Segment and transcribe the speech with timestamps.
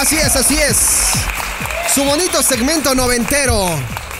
[0.00, 0.76] Así es, así es.
[1.94, 3.68] Su bonito segmento noventero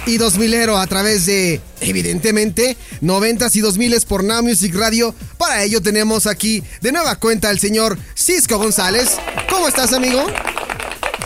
[0.07, 5.15] y dos milero a través de, evidentemente, noventas y dos miles por Now Music Radio.
[5.39, 9.17] Para ello tenemos aquí de nueva cuenta al señor Cisco González.
[9.49, 10.27] ¿Cómo estás, amigo?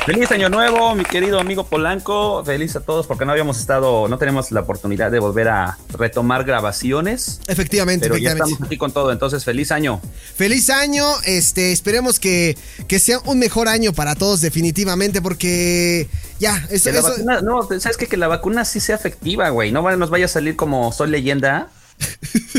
[0.05, 2.45] Feliz año nuevo, mi querido amigo Polanco.
[2.45, 6.45] Feliz a todos porque no habíamos estado, no tenemos la oportunidad de volver a retomar
[6.45, 7.41] grabaciones.
[7.47, 8.51] Efectivamente, Pero efectivamente.
[8.51, 10.03] ya estamos aquí con todo, entonces feliz año.
[10.37, 12.55] Feliz año, este, esperemos que,
[12.87, 16.07] que sea un mejor año para todos definitivamente porque
[16.39, 18.07] ya, eso, vacuna, no, ¿sabes qué?
[18.07, 19.73] Que la vacuna sí sea efectiva, güey.
[19.73, 21.71] No nos vaya a salir como Soy Leyenda.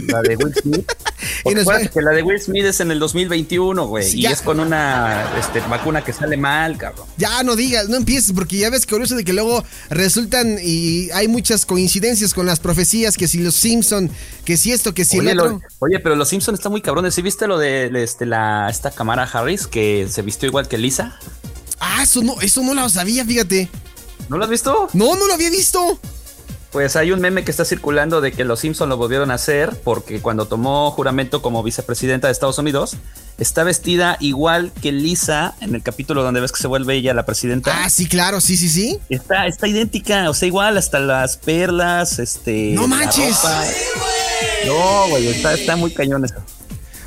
[0.07, 0.91] La de Will Smith.
[1.65, 4.09] Porque que la de Will Smith es en el 2021, güey.
[4.09, 4.31] Sí, y ya.
[4.31, 7.05] es con una este, vacuna que sale mal, cabrón.
[7.17, 11.27] ya no digas, no empieces porque ya ves eso de que luego resultan y hay
[11.27, 14.09] muchas coincidencias con las profecías que si los Simpson,
[14.43, 15.61] que si esto, que si Oye, el lo- otro.
[15.79, 17.13] oye, pero los Simpsons están muy cabrones.
[17.15, 21.19] ¿Sí viste lo de este, la, esta Camara Harris que se vistió igual que Lisa?
[21.79, 23.69] Ah, eso no, eso no lo sabía, fíjate.
[24.29, 24.87] ¿No lo has visto?
[24.93, 25.99] No, no lo había visto.
[26.75, 29.79] Pues hay un meme que está circulando de que los Simpson lo volvieron a hacer
[29.81, 32.97] porque cuando tomó juramento como vicepresidenta de Estados Unidos,
[33.37, 37.25] está vestida igual que Lisa en el capítulo donde ves que se vuelve ella la
[37.25, 37.71] presidenta.
[37.85, 38.99] Ah, sí, claro, sí, sí, sí.
[39.09, 42.71] Está, está idéntica, o sea, igual hasta las perlas, este.
[42.73, 43.37] No manches.
[44.67, 46.35] No, güey, está, está muy cañón eso.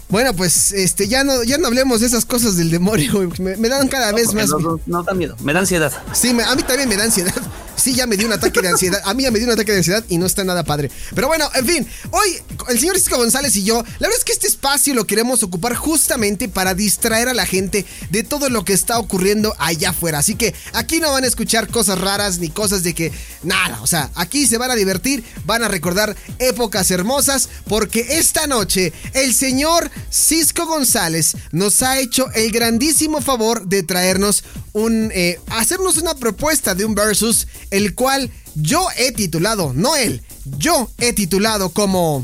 [0.08, 3.56] Bueno, pues este ya no ya no hablemos de esas cosas del demonio, güey, me,
[3.58, 4.48] me dan cada vez más.
[4.48, 5.92] No, no, no da miedo, me da ansiedad.
[6.14, 7.34] Sí, me- a mí también me da ansiedad.
[7.78, 9.00] Sí, ya me dio un ataque de ansiedad.
[9.04, 10.90] A mí ya me dio un ataque de ansiedad y no está nada padre.
[11.14, 12.28] Pero bueno, en fin, hoy
[12.68, 15.74] el señor Cisco González y yo, la verdad es que este espacio lo queremos ocupar
[15.74, 20.18] justamente para distraer a la gente de todo lo que está ocurriendo allá afuera.
[20.18, 23.12] Así que aquí no van a escuchar cosas raras ni cosas de que
[23.42, 23.80] nada.
[23.82, 28.92] O sea, aquí se van a divertir, van a recordar épocas hermosas porque esta noche
[29.12, 35.96] el señor Cisco González nos ha hecho el grandísimo favor de traernos un eh, hacernos
[35.96, 41.70] una propuesta de un versus el cual yo he titulado, no él, yo he titulado
[41.70, 42.22] como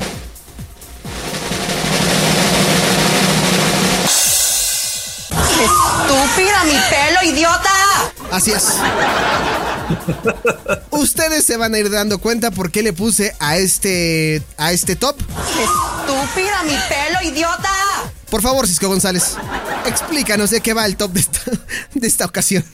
[5.65, 7.71] Estúpida, mi pelo, idiota.
[8.31, 8.75] Así es.
[10.91, 14.97] Ustedes se van a ir dando cuenta por qué le puse a este a este
[14.97, 15.16] top.
[15.21, 17.71] Estúpida, mi pelo, idiota.
[18.31, 19.37] Por favor, Cisco González,
[19.87, 21.41] explícanos de qué va el top de esta,
[21.94, 22.65] de esta ocasión.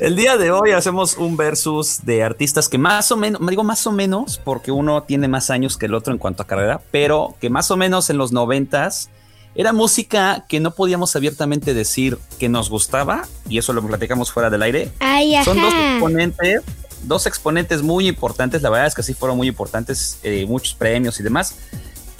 [0.00, 3.64] El día de hoy hacemos un versus de artistas que más o menos, me digo
[3.64, 6.80] más o menos, porque uno tiene más años que el otro en cuanto a carrera,
[6.90, 9.10] pero que más o menos en los noventas
[9.54, 14.48] era música que no podíamos abiertamente decir que nos gustaba, y eso lo platicamos fuera
[14.48, 14.90] del aire.
[15.00, 15.44] Ay, ajá.
[15.44, 16.62] Son dos exponentes,
[17.02, 21.20] dos exponentes muy importantes, la verdad es que sí fueron muy importantes, eh, muchos premios
[21.20, 21.56] y demás.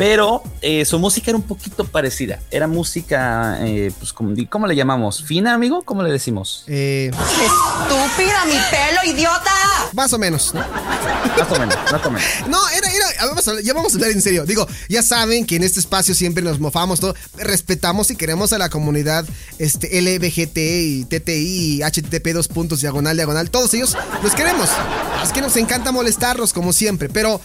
[0.00, 2.40] Pero eh, su música era un poquito parecida.
[2.50, 5.22] Era música, eh, pues, ¿cómo le llamamos?
[5.22, 5.82] ¿Fina, amigo?
[5.82, 6.64] ¿Cómo le decimos?
[6.68, 9.52] Eh, Estúpida, mi pelo, idiota.
[9.92, 10.54] más o menos.
[10.54, 10.60] ¿no?
[10.60, 12.28] Más o menos, más o menos.
[12.48, 14.46] No, era, era, a ver, vamos a- ya vamos a hablar en serio.
[14.46, 18.58] Digo, ya saben que en este espacio siempre nos mofamos todo, respetamos y queremos a
[18.58, 19.26] la comunidad
[19.58, 24.70] este, LBGT y TTI y HTTP dos puntos diagonal diagonal, todos ellos los queremos.
[25.22, 27.38] Es que nos encanta molestarlos como siempre, pero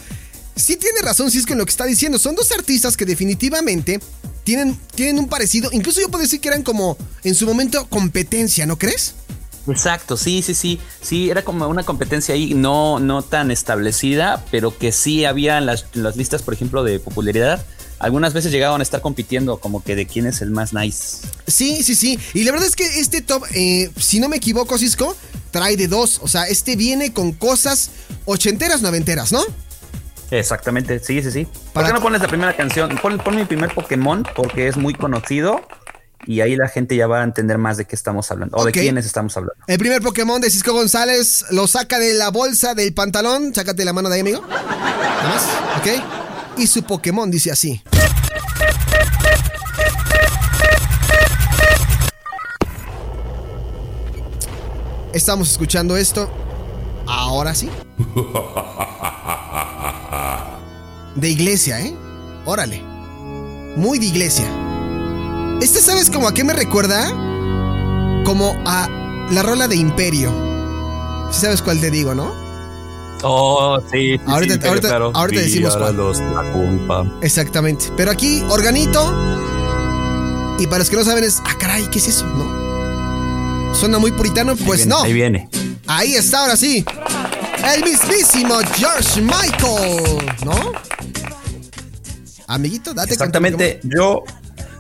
[0.55, 2.19] sí tiene razón Cisco en lo que está diciendo.
[2.19, 3.99] Son dos artistas que definitivamente
[4.43, 8.65] tienen, tienen un parecido, incluso yo puedo decir que eran como en su momento competencia,
[8.65, 9.15] ¿no crees?
[9.67, 10.79] Exacto, sí, sí, sí.
[11.01, 15.65] Sí, era como una competencia ahí no, no tan establecida, pero que sí había en
[15.65, 17.65] las, las listas, por ejemplo, de popularidad.
[17.97, 21.25] Algunas veces llegaban a estar compitiendo como que de quién es el más nice.
[21.47, 22.19] Sí, sí, sí.
[22.33, 25.15] Y la verdad es que este top, eh, si no me equivoco, Cisco,
[25.49, 26.19] trae de dos.
[26.21, 27.89] O sea, este viene con cosas
[28.25, 29.43] ochenteras, noventeras, ¿no?
[30.31, 31.47] Exactamente, sí, sí, sí.
[31.73, 32.97] ¿Por qué no pones la primera canción?
[33.01, 35.61] Pon, pon mi primer Pokémon porque es muy conocido
[36.25, 38.71] y ahí la gente ya va a entender más de qué estamos hablando o de
[38.71, 39.63] quiénes estamos hablando.
[39.67, 43.53] El primer Pokémon de Cisco González lo saca de la bolsa del pantalón.
[43.53, 44.43] Sácate la mano de ahí, amigo.
[44.47, 46.57] Nada más, ¿ok?
[46.57, 47.81] Y su Pokémon dice así.
[55.13, 56.29] Estamos escuchando esto.
[57.07, 57.69] Ahora sí.
[61.15, 61.95] de iglesia, ¿eh?
[62.45, 62.81] Órale.
[63.75, 64.45] Muy de iglesia.
[65.61, 67.09] Este, ¿sabes como a qué me recuerda?
[68.25, 68.87] Como a
[69.31, 70.31] la rola de Imperio.
[71.31, 72.31] Si sabes cuál te digo, ¿no?
[73.23, 74.17] Oh, sí.
[74.17, 75.11] sí, Ahorita- sí, pero ahorita- claro.
[75.13, 75.95] ahorita Sí, decimos cuál.
[75.97, 77.05] los- la culpa.
[77.21, 77.85] Exactamente.
[77.97, 79.01] Pero aquí, organito.
[80.59, 82.25] Y para los que no saben es, ah, caray, ¿qué es eso?
[82.27, 83.73] ¿No?
[83.73, 85.03] Suena muy puritano, pues Ahí viene, no.
[85.03, 85.49] Ahí viene.
[85.87, 86.85] Ahí está, ahora sí.
[87.73, 90.71] El mismísimo George Michael, ¿no?
[92.47, 93.79] Amiguito, date con Exactamente.
[93.83, 94.23] Yo,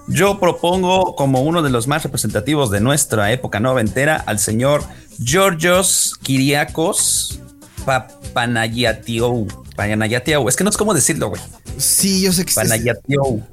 [0.07, 4.83] yo propongo como uno de los más representativos de nuestra época noventera al señor
[5.23, 7.39] Georgios Kiriakos
[7.85, 9.47] Papanagiatiou.
[9.75, 10.47] Panayatiou.
[10.47, 11.41] Es que no es cómo decirlo, güey.
[11.77, 13.43] Sí, yo sé que Panayatiou.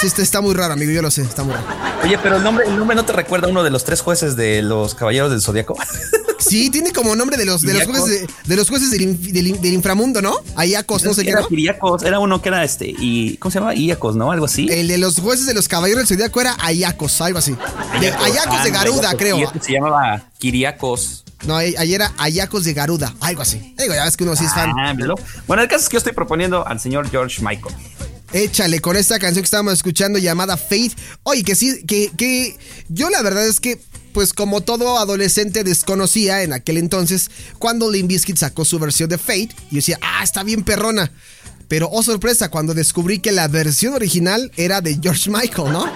[0.00, 1.66] sí, este está muy raro, amigo, yo lo sé, está muy raro.
[2.02, 4.34] Oye, pero el nombre, el nombre no te recuerda a uno de los tres jueces
[4.34, 5.76] de los Caballeros del Zodiaco.
[6.50, 9.32] Sí, tiene como nombre de los, de los jueces, de, de los jueces del, inf-
[9.32, 10.34] del in- del inframundo, ¿no?
[10.56, 11.46] Ayacos, no sé qué, era.
[11.46, 13.74] Kiriakos, era uno que era este, y ¿cómo se llama?
[13.74, 14.32] Iacos, ¿no?
[14.32, 14.66] Algo así.
[14.70, 17.54] El de los jueces de los caballeros del zodiaco era Ayacos, algo así.
[17.94, 19.38] Ayacos de Ah, Garuda, creo.
[19.38, 21.24] Y este se llamaba Kiriakos.
[21.46, 23.74] No, ahí era Ayacos de Garuda, algo así.
[23.78, 24.72] Digo, ya ves que uno sí es fan.
[24.78, 24.94] Ah.
[25.46, 27.74] Bueno, el caso es que yo estoy proponiendo al señor George Michael.
[28.32, 30.92] Échale con esta canción que estábamos escuchando llamada Faith.
[31.24, 32.56] Oye, que sí, que, que
[32.88, 33.80] yo la verdad es que,
[34.12, 39.18] pues como todo adolescente desconocía en aquel entonces, cuando Limp Bizkit sacó su versión de
[39.18, 41.10] Faith, yo decía, ah, está bien perrona.
[41.68, 45.86] Pero, oh sorpresa, cuando descubrí que la versión original era de George Michael, ¿no?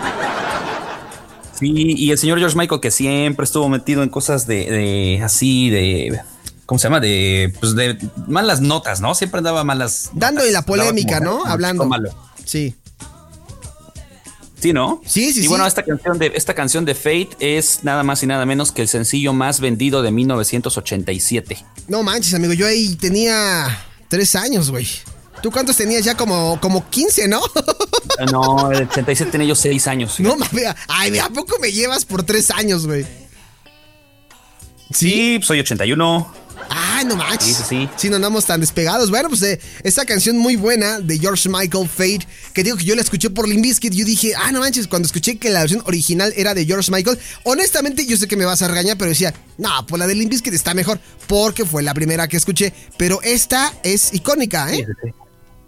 [1.58, 5.70] Sí, y el señor George Michael que siempre estuvo metido en cosas de, de así,
[5.70, 6.20] de...
[6.67, 6.99] ¿Cómo se llama?
[7.00, 9.14] De, pues de malas notas, ¿no?
[9.14, 10.10] Siempre andaba malas.
[10.14, 11.44] Dándole la polémica, como- ¿no?
[11.46, 11.84] Hablando.
[11.84, 12.10] malo.
[12.44, 12.75] Sí.
[14.60, 15.02] Sí, ¿no?
[15.04, 15.48] Sí, sí, y sí.
[15.48, 18.82] bueno, esta canción de esta canción de Fate es nada más y nada menos que
[18.82, 21.64] el sencillo más vendido de 1987.
[21.88, 24.86] No manches, amigo, yo ahí tenía tres años, güey.
[25.42, 26.16] ¿Tú cuántos tenías ya?
[26.16, 27.42] Como, como 15, ¿no?
[28.18, 30.20] Ah, No, el 87 tenía yo 6 años.
[30.20, 30.64] no mames.
[30.88, 33.04] Ay, ¿a poco me llevas por tres años, güey?
[34.94, 36.32] Sí, soy 81.
[36.70, 37.56] Ay, no manches.
[37.56, 38.11] Sí, sí, sí.
[38.11, 39.11] no andamos tan despegados.
[39.11, 42.94] Bueno, pues eh, esta canción muy buena de George Michael Fate, que digo que yo
[42.94, 45.82] la escuché por Limp Bizkit, yo dije, ah, no manches, cuando escuché que la versión
[45.87, 49.35] original era de George Michael, honestamente yo sé que me vas a regañar, pero decía,
[49.58, 53.20] no, pues la de Limp Bizkit está mejor, porque fue la primera que escuché, pero
[53.23, 54.87] esta es icónica, ¿eh?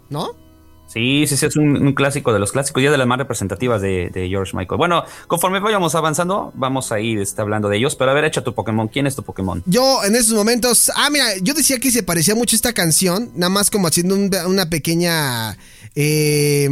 [0.09, 0.46] ¿No?
[0.87, 4.09] Sí, sí, sí, es un, clásico de los clásicos, ya de las más representativas de,
[4.29, 4.77] George Michael.
[4.77, 7.95] Bueno, conforme vayamos avanzando, vamos a ir este, hablando de ellos.
[7.95, 8.87] Pero a ver, echa tu Pokémon.
[8.87, 9.61] ¿Quién es tu Pokémon?
[9.65, 13.49] Yo en esos momentos, ah, mira, yo decía que se parecía mucho esta canción, nada
[13.49, 15.57] más como haciendo un- una pequeña,
[15.93, 16.67] eh,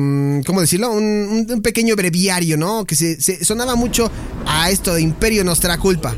[0.46, 0.92] ¿cómo decirlo?
[0.92, 2.86] Un pequeño breviario, ¿no?
[2.86, 4.10] Que se, se sonaba mucho
[4.46, 6.16] a esto de Imperio Nostra Culpa.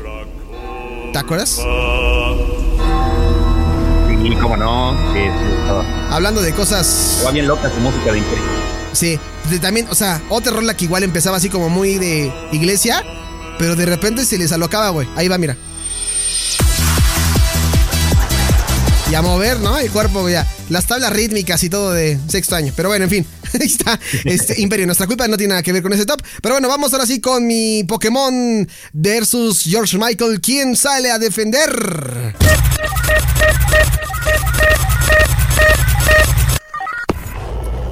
[1.12, 1.58] ¿Te acuerdas?
[4.48, 5.12] Cómo no.
[5.12, 5.84] Sí, sí, estaba-
[6.14, 6.86] Hablando de cosas,
[7.16, 8.44] estaba bien loca su música de Imperio.
[8.92, 9.18] sí,
[9.50, 13.04] de también, o sea, otra rola que igual empezaba así como muy de iglesia,
[13.58, 15.06] pero de repente se les alocaba, güey.
[15.16, 15.54] Ahí va, mira.
[19.10, 19.78] Y a mover, ¿no?
[19.78, 20.46] El cuerpo, ya.
[20.68, 22.72] Las tablas rítmicas y todo de sexto año.
[22.76, 23.26] Pero bueno, en fin.
[23.58, 23.98] Ahí está.
[24.24, 24.84] Este Imperio.
[24.84, 26.20] Nuestra culpa no tiene nada que ver con ese top.
[26.42, 30.42] Pero bueno, vamos ahora sí con mi Pokémon versus George Michael.
[30.42, 32.27] ¿Quién sale a defender?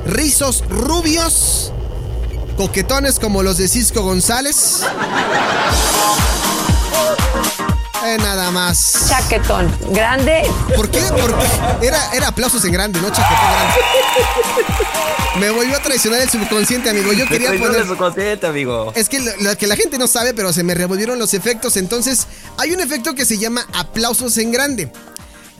[0.06, 1.72] Rizos rubios.
[2.56, 4.80] Coquetones como los de Cisco González.
[8.04, 9.06] Eh, nada más.
[9.08, 9.70] Chaquetón.
[9.90, 10.42] Grande.
[10.74, 11.00] ¿Por qué?
[11.20, 11.44] Porque
[11.86, 13.74] era, era aplausos en grande, no chaquetón grande.
[15.40, 17.12] Me volvió a traicionar el subconsciente, amigo.
[17.12, 17.86] Yo quería Me poner.
[17.86, 18.92] su consciente, amigo.
[18.94, 21.76] Es que lo, lo que la gente no sabe, pero se me revolvieron los efectos.
[21.76, 22.26] Entonces,
[22.56, 24.90] hay un efecto que se llama aplausos en grande.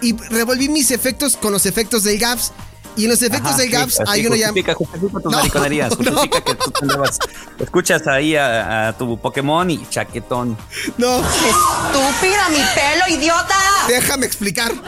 [0.03, 2.53] Y revolví mis efectos con los efectos del Gaps.
[2.99, 4.47] Y en los efectos Ajá, del Gaps hay uno ya.
[4.47, 5.91] justifica, justifica tus No, mariconerías.
[5.99, 6.13] no.
[6.13, 7.19] Justifica que tú andabas-
[7.59, 10.57] escuchas ahí a, a tu Pokémon y chaquetón.
[10.97, 13.55] No, Estúpida, mi pelo, idiota.
[13.89, 14.73] déjame explicar.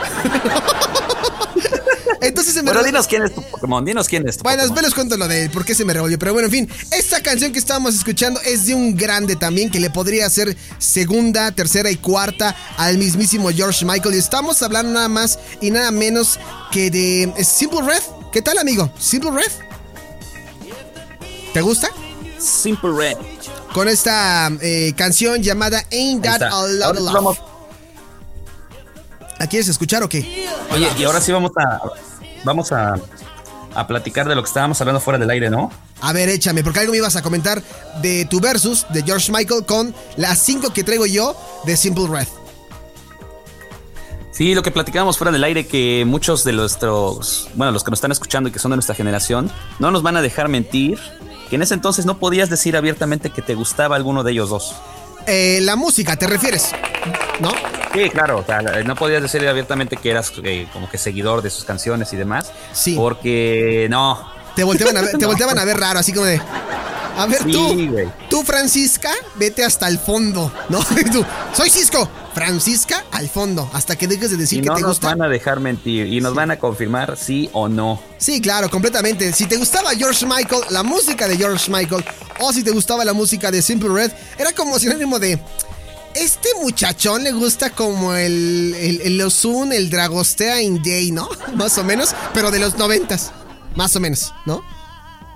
[2.21, 3.85] Entonces se me revol- dinos quién es tu Pokémon.
[3.85, 6.19] Dinos quién es tu Bueno, después les cuento lo de por qué se me revolvió.
[6.19, 9.81] Pero bueno, en fin, esta canción que estábamos escuchando es de un grande también que
[9.81, 14.15] le podría hacer segunda, tercera y cuarta al mismísimo George Michael.
[14.15, 16.39] Y estamos hablando nada más y nada menos
[16.73, 18.03] que de Simple Red.
[18.33, 18.91] ¿Qué tal, amigo?
[18.99, 19.51] Simple Red.
[21.53, 21.89] ¿Te gusta?
[22.39, 23.17] Simple Red.
[23.73, 27.39] Con esta eh, canción llamada Ain't That a Lot of Love.
[29.39, 30.49] ¿La quieres escuchar o qué?
[30.73, 31.81] Oye, y ahora sí vamos a
[32.45, 32.95] vamos a,
[33.75, 35.71] a platicar de lo que estábamos hablando fuera del aire, ¿no?
[36.01, 37.63] A ver, échame, porque algo me ibas a comentar
[38.03, 42.29] de tu versus de George Michael con las cinco que traigo yo de Simple Red.
[44.31, 47.99] Sí, lo que platicábamos fuera del aire, que muchos de nuestros, bueno, los que nos
[47.99, 51.01] están escuchando y que son de nuestra generación, no nos van a dejar mentir,
[51.51, 54.77] que en ese entonces no podías decir abiertamente que te gustaba alguno de ellos dos.
[55.27, 56.71] Eh, la música, ¿te refieres?
[57.41, 57.51] ¿No?
[57.93, 61.51] Sí, claro, o sea, no podías decir abiertamente que eras eh, como que seguidor de
[61.51, 62.53] sus canciones y demás.
[62.73, 62.95] Sí.
[62.97, 64.31] Porque no.
[64.55, 66.41] Te volteaban a ver, te volteaban a ver raro, así como de.
[67.17, 70.79] A ver, Sí, tú, tú, Francisca, vete hasta el fondo, ¿no?
[71.13, 72.09] Tú, soy Cisco.
[72.33, 75.09] Francisca, al fondo, hasta que dejes de decir Y que no te nos gusta.
[75.09, 78.01] van a dejar mentir y nos van a confirmar sí o no.
[78.19, 79.33] Sí, claro, completamente.
[79.33, 82.05] Si te gustaba George Michael, la música de George Michael,
[82.39, 85.41] o si te gustaba la música de Simple Red, era como sinónimo de.
[86.21, 91.29] Este muchachón le gusta como el, el, el Ozun, el Dragostea in Day, ¿no?
[91.55, 93.33] Más o menos, pero de los noventas.
[93.77, 94.63] Más o menos, ¿no?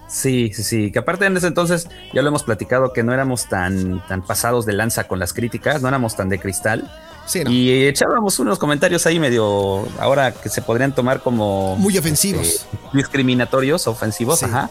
[0.09, 0.91] Sí, sí, sí.
[0.93, 4.67] Que aparte en ese entonces ya lo hemos platicado que no éramos tan, tan pasados
[4.67, 6.91] de lanza con las críticas, no éramos tan de cristal.
[7.27, 7.51] Sí, ¿no?
[7.51, 12.47] Y echábamos unos comentarios ahí medio, ahora que se podrían tomar como Muy ofensivos.
[12.73, 14.47] eh, discriminatorios, ofensivos, Sí.
[14.47, 14.69] ajá.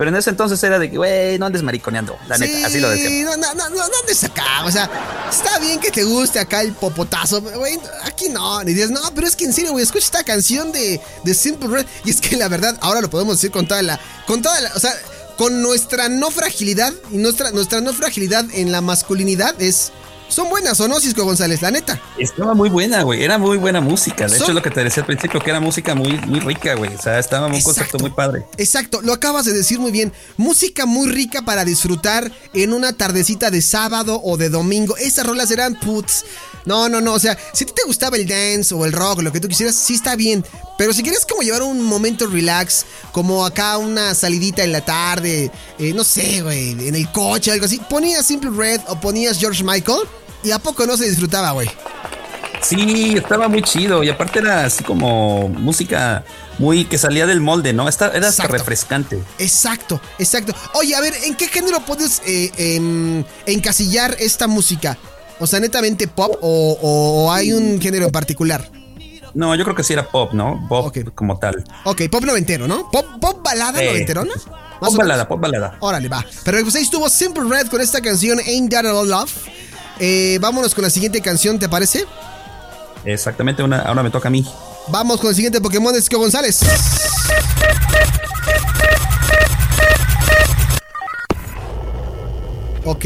[0.00, 2.88] Pero en ese entonces era de que, güey, no andes mariconeando, la neta, así lo
[2.88, 3.36] decíamos.
[3.36, 4.64] No, no, no, no, andes acá.
[4.64, 4.88] O sea,
[5.30, 7.78] está bien que te guste acá el popotazo, güey.
[8.04, 8.64] Aquí no.
[8.64, 11.68] Ni dices, no, pero es que en serio, güey, escucha esta canción de, de Simple
[11.68, 11.86] Red.
[12.06, 14.00] Y es que la verdad, ahora lo podemos decir con toda la.
[14.26, 14.72] Con toda la.
[14.74, 14.94] O sea,
[15.36, 16.94] con nuestra no fragilidad.
[17.12, 19.92] Y nuestra, nuestra no fragilidad en la masculinidad es.
[20.30, 21.60] Son buenas, ¿o no, Cisco González?
[21.60, 22.00] La neta.
[22.16, 24.26] Estaba muy buena, güey, era muy buena música.
[24.28, 26.74] De Son- hecho, lo que te decía al principio, que era música muy, muy rica,
[26.76, 26.94] güey.
[26.94, 28.44] O sea, estaba un concepto muy padre.
[28.56, 30.12] Exacto, lo acabas de decir muy bien.
[30.36, 34.96] Música muy rica para disfrutar en una tardecita de sábado o de domingo.
[34.96, 36.24] Esas rolas eran puts.
[36.64, 37.14] No, no, no.
[37.14, 39.48] O sea, si a ti te gustaba el dance o el rock, lo que tú
[39.48, 40.44] quisieras, sí está bien.
[40.78, 45.50] Pero si quieres como llevar un momento relax, como acá una salidita en la tarde,
[45.78, 49.38] eh, no sé, güey, en el coche o algo así, ponías Simple Red o ponías
[49.38, 50.00] George Michael
[50.42, 51.68] y a poco no se disfrutaba, güey.
[52.62, 54.02] Sí, estaba muy chido.
[54.04, 56.24] Y aparte era así como música
[56.58, 57.88] muy que salía del molde, ¿no?
[57.88, 58.52] Esta, era hasta Exacto.
[58.52, 59.22] refrescante.
[59.38, 60.54] Exacto, exacto.
[60.74, 64.98] Oye, a ver, ¿en qué género puedes eh, em, encasillar esta música?
[65.38, 68.70] O sea, netamente pop o, o hay un género en particular.
[69.32, 70.66] No, yo creo que sí era pop, ¿no?
[70.68, 71.64] Pop como tal.
[71.84, 72.90] Ok, pop noventero, ¿no?
[72.90, 73.86] Pop, pop balada Sí.
[73.86, 74.34] noventerona.
[74.80, 75.76] Pop balada, pop balada.
[75.80, 76.26] Órale, va.
[76.44, 79.32] Pero pues ahí estuvo Simple Red con esta canción Ain't That a Love.
[80.00, 82.06] Eh, vámonos con la siguiente canción, ¿te parece?
[83.04, 84.46] Exactamente, una, ahora me toca a mí.
[84.88, 86.60] Vamos con el siguiente Pokémon de González.
[92.84, 93.04] Ok,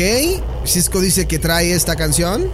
[0.65, 2.49] Cisco dice que trae esta canción.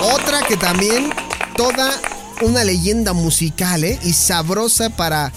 [0.00, 1.10] Otra que también,
[1.56, 1.90] toda
[2.40, 3.98] una leyenda musical, ¿eh?
[4.02, 5.30] Y sabrosa para,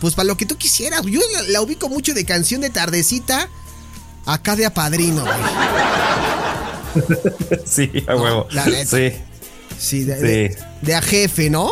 [0.00, 1.02] pues para lo que tú quisieras.
[1.04, 3.48] Yo la, la ubico mucho de canción de tardecita,
[4.24, 5.36] acá de apadrino, güey.
[7.66, 8.46] sí, a huevo.
[8.50, 8.64] la.
[8.84, 9.12] Sí,
[9.78, 10.22] Sí, de, Sí.
[10.22, 11.70] de- de a jefe, ¿no?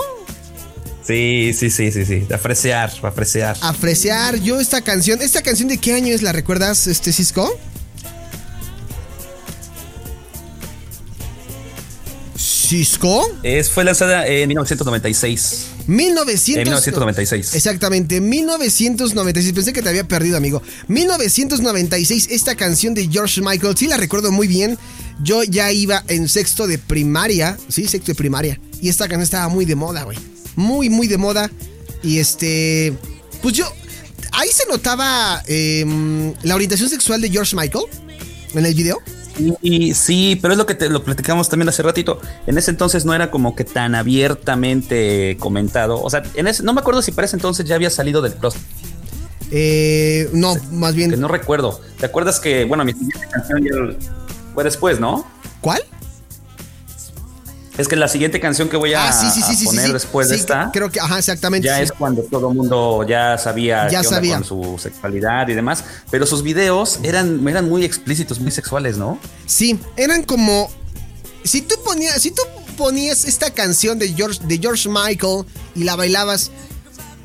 [1.07, 2.21] sí, sí, sí, sí, sí.
[2.21, 3.57] De apreciar, apreciar.
[3.61, 4.37] A fresear.
[4.41, 6.23] Yo esta canción, ¿esta canción de qué año es?
[6.23, 7.59] ¿La recuerdas, este Cisco?
[12.39, 13.25] Cisco.
[13.43, 15.67] Es, fue lanzada en 1996.
[15.87, 17.55] 1900, En 1996.
[17.55, 19.55] Exactamente, 1996.
[19.55, 20.63] Pensé que te había perdido, amigo.
[20.89, 24.79] 1996, esta canción de George Michael, sí la recuerdo muy bien.
[25.23, 28.61] Yo ya iba en sexto de primaria, sí, sexto de primaria.
[28.81, 30.19] Y esta canción estaba muy de moda, güey.
[30.57, 31.51] Muy, muy de moda.
[32.03, 32.93] Y este,
[33.43, 33.71] pues yo,
[34.33, 37.85] ahí se notaba em, la orientación sexual de George Michael
[38.55, 38.99] en el video.
[39.63, 42.21] Y sí, pero es lo que te lo platicamos también hace ratito.
[42.47, 46.01] En ese entonces no era como que tan abiertamente comentado.
[46.01, 48.35] O sea, en ese, no me acuerdo si para ese entonces ya había salido del
[48.35, 48.63] closet.
[49.51, 51.81] Eh, no, más Que bien, no recuerdo.
[51.99, 54.11] ¿Te acuerdas que, bueno, mi siguiente canción ya
[54.55, 55.27] fue después, ¿no?
[55.61, 55.83] ¿cuál?
[57.77, 59.65] Es que la siguiente canción que voy a, ah, sí, sí, sí, a sí, sí,
[59.67, 59.93] poner sí.
[59.93, 61.67] después de esta Creo que, ajá, exactamente.
[61.67, 64.35] ya es cuando todo el mundo ya sabía Ya qué onda sabía.
[64.37, 65.83] con su sexualidad y demás.
[66.11, 69.19] Pero sus videos eran, eran muy explícitos, muy sexuales, ¿no?
[69.47, 70.71] Sí, eran como.
[71.43, 72.43] Si tú ponías, si tú
[72.79, 76.53] ponías esta canción de George, de George Michael y la bailabas,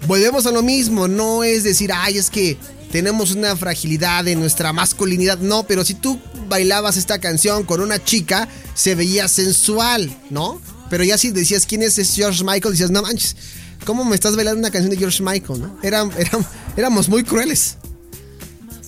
[0.07, 1.07] volvemos a lo mismo.
[1.07, 2.57] No es decir, ay, es que
[2.91, 5.37] tenemos una fragilidad en nuestra masculinidad.
[5.39, 10.61] No, pero si tú bailabas esta canción con una chica, se veía sensual, ¿no?
[10.89, 13.35] Pero ya si decías quién es ese George Michael, decías, no manches,
[13.85, 15.77] ¿cómo me estás bailando una canción de George Michael, no?
[15.83, 16.11] Eran-
[16.75, 17.77] éramos muy crueles.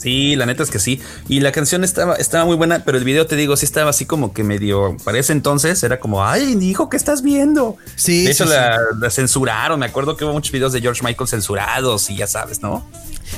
[0.02, 1.00] Sí, la neta es que sí.
[1.30, 4.06] Y la canción estaba, estaba muy buena, pero el video te digo, sí estaba así
[4.06, 4.98] como que medio.
[5.04, 7.78] Para ese entonces era como, ay, hijo, ¿qué estás viendo?
[7.96, 8.24] Sí.
[8.26, 9.80] De hecho, sí, la, la censuraron.
[9.80, 12.84] Me acuerdo que hubo muchos videos de George Michael censurados y ya sabes, ¿no?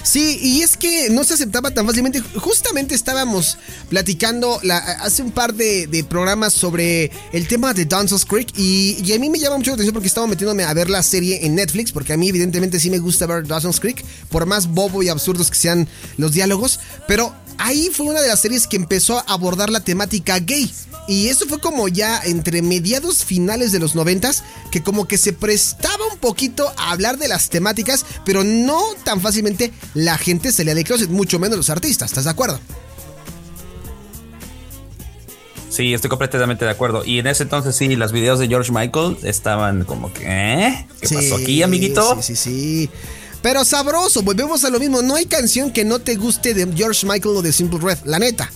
[0.01, 2.21] Sí, y es que no se aceptaba tan fácilmente.
[2.37, 3.57] Justamente estábamos
[3.89, 8.97] platicando la- hace un par de, de programas sobre el tema de Dawson's Creek y,
[9.05, 11.45] y a mí me llama mucho la atención porque estaba metiéndome a ver la serie
[11.45, 15.03] en Netflix, porque a mí evidentemente sí me gusta ver Dawson's Creek, por más bobo
[15.03, 16.52] y absurdos que sean los diálogos,
[17.07, 20.71] pero ahí fue una de las series que empezó a abordar la temática gay.
[21.07, 25.33] Y eso fue como ya entre mediados finales de los noventas, que como que se
[25.33, 30.75] prestaba un poquito a hablar de las temáticas, pero no tan fácilmente la gente salía
[30.75, 32.59] de closet, mucho menos los artistas, ¿estás de acuerdo?
[35.69, 37.03] Sí, estoy completamente de acuerdo.
[37.03, 40.87] Y en ese entonces sí, los videos de George Michael estaban como que, ¿eh?
[41.01, 42.15] ¿Qué Sí, pasó aquí, amiguito?
[42.21, 42.89] Sí, sí, sí.
[43.43, 45.01] Pero sabroso, volvemos a lo mismo.
[45.03, 48.17] No hay canción que no te guste de George Michael o de Simple Red, la
[48.17, 48.49] neta,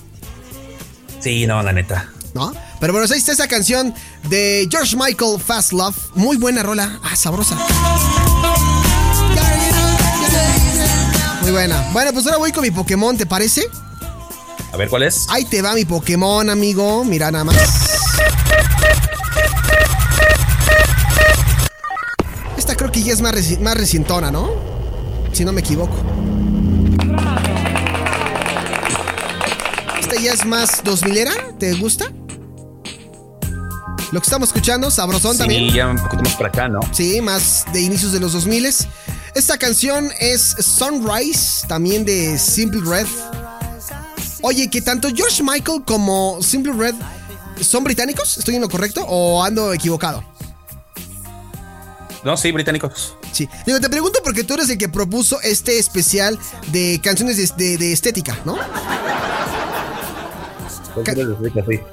[1.20, 2.10] Sí, no, la neta.
[2.34, 2.54] ¿no?
[2.80, 3.94] Pero bueno, ahí está esa canción
[4.30, 5.96] de George Michael, Fast Love.
[6.16, 7.00] Muy buena rola.
[7.04, 7.56] Ah, sabrosa.
[11.42, 11.90] Muy buena.
[11.92, 13.64] Bueno, pues ahora voy con mi Pokémon, ¿te parece?
[14.72, 15.26] A ver, ¿cuál es?
[15.30, 17.04] Ahí te va mi Pokémon, amigo.
[17.04, 17.56] Mira nada más.
[22.58, 24.77] Esta creo que ya es más, reci- más recientona, ¿no?
[25.38, 25.96] Si no me equivoco.
[30.00, 31.32] Esta ya es más 2000 era.
[31.60, 32.06] ¿Te gusta?
[34.12, 35.72] Lo que estamos escuchando, sabrosón Sí, también.
[35.72, 36.80] ya un poquito más para acá, ¿no?
[36.92, 38.66] Sí, más de inicios de los 2000
[39.36, 43.06] Esta canción es Sunrise, también de Simple Red.
[44.42, 46.96] Oye, que tanto George Michael como Simple Red
[47.62, 50.24] son británicos, ¿estoy en lo correcto o ando equivocado?
[52.24, 53.17] No, sí, británicos.
[53.38, 53.48] Sí.
[53.68, 56.40] Digo, te pregunto porque tú eres el que propuso este especial
[56.72, 58.58] de canciones de, de- de estética, ¿no?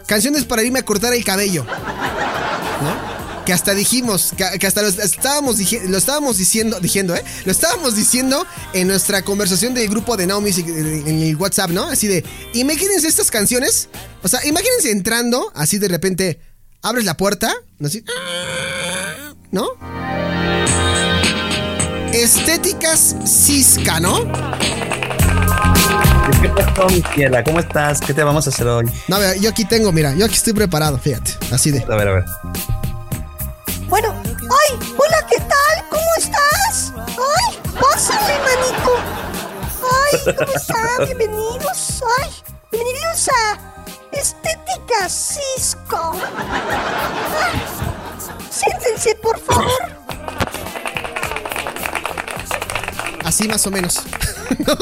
[0.06, 1.64] Canciones para irme a cortar el cabello.
[1.64, 3.14] ¿No?
[3.44, 5.56] Que hasta dijimos, que, que hasta lo estábamos,
[5.88, 7.22] lo estábamos diciendo, diciendo, ¿eh?
[7.44, 11.84] Lo estábamos diciendo en nuestra conversación del grupo de Now Music en el WhatsApp, ¿no?
[11.84, 12.24] Así de,
[12.54, 13.90] imagínense estas canciones.
[14.22, 16.40] O sea, imagínense entrando, así de repente,
[16.80, 18.02] abres la puerta, así,
[19.50, 19.68] ¿no?
[22.14, 24.22] Estéticas Cisca, ¿no?
[26.40, 27.42] ¿Qué pasó, mi ciela?
[27.42, 28.00] ¿Cómo estás?
[28.00, 28.88] ¿Qué te vamos a hacer hoy?
[29.08, 31.82] No, yo aquí tengo, mira, yo aquí estoy preparado, fíjate, así de.
[31.82, 32.24] A ver, a ver.
[33.88, 35.88] Bueno, ay, hola, ¿qué tal?
[35.90, 36.92] ¿Cómo estás?
[36.96, 38.92] Ay, pásale, manito.
[39.82, 41.06] Ay, ¿cómo están?
[41.06, 42.04] Bienvenidos.
[42.20, 42.30] Ay,
[42.70, 43.58] bienvenidos a
[44.12, 46.12] Estética Cisco.
[47.42, 47.60] Ay,
[48.50, 50.03] siéntense, por favor.
[53.34, 54.00] Así más o menos.
[54.64, 54.76] ¿No?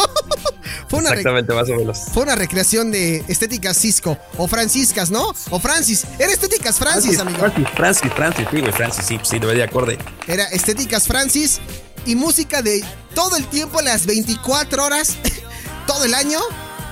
[0.86, 1.98] Fue una, Exactamente, más o menos.
[2.12, 5.32] fue una recreación de estéticas Cisco o Franciscas, ¿no?
[5.48, 6.04] O Francis.
[6.18, 7.38] Era estéticas Francis, amigo.
[7.38, 9.96] Francis, Francis, Francis, sí, güey, Francis, sí, sí, debe de acorde.
[10.26, 11.60] Era estéticas Francis
[12.04, 12.84] y música de
[13.14, 15.16] todo el tiempo, las 24 horas,
[15.86, 16.38] todo el año.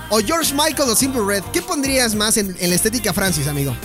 [0.08, 1.42] O George Michael o Simple Red.
[1.52, 3.76] ¿Qué pondrías más en, en la estética Francis, amigo?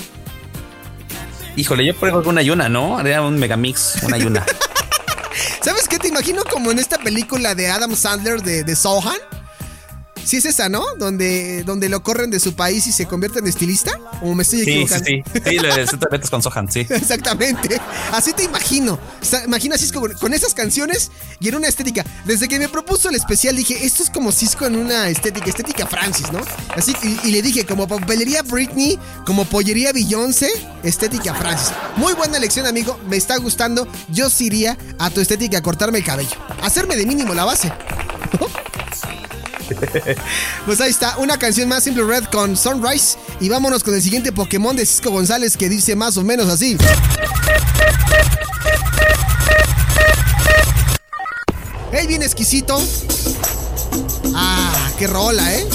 [1.58, 2.98] Híjole, yo pongo una y una, ¿no?
[2.98, 4.46] Haría un megamix, una y una.
[4.46, 4.60] ¿Sabes
[5.96, 6.00] qué?
[6.00, 9.18] Te imagino como en esta película de Adam Sandler de, de Sohan.
[10.26, 10.84] Sí es esa, ¿no?
[10.98, 14.00] Donde, donde lo corren de su país y se convierte en estilista.
[14.22, 15.06] ¿O me estoy Sí, sí, equivocando?
[15.06, 15.24] sí.
[15.46, 16.80] Sí, lo de te metes con Sohan, sí.
[16.90, 17.80] Exactamente.
[18.12, 19.00] Así te imagino.
[19.46, 22.04] Imagina a Cisco con, con esas canciones y en una estética.
[22.26, 25.86] Desde que me propuso el especial dije, esto es como Cisco en una estética, estética
[25.86, 26.40] Francis, ¿no?
[26.76, 30.50] Así y, y le dije, como papelería Britney, como pollería Beyoncé,
[30.84, 31.72] estética Francis.
[31.98, 33.00] Muy buena elección, amigo.
[33.08, 33.88] Me está gustando.
[34.10, 36.36] Yo sí iría a tu estética a cortarme el cabello.
[36.64, 37.72] Hacerme de mínimo la base.
[40.66, 43.18] Pues ahí está, una canción más Simple Red con Sunrise.
[43.40, 46.78] Y vámonos con el siguiente Pokémon de Cisco González que dice más o menos así.
[51.92, 52.82] ¡Hey, bien exquisito!
[54.34, 55.66] ¡Ah, qué rola, eh!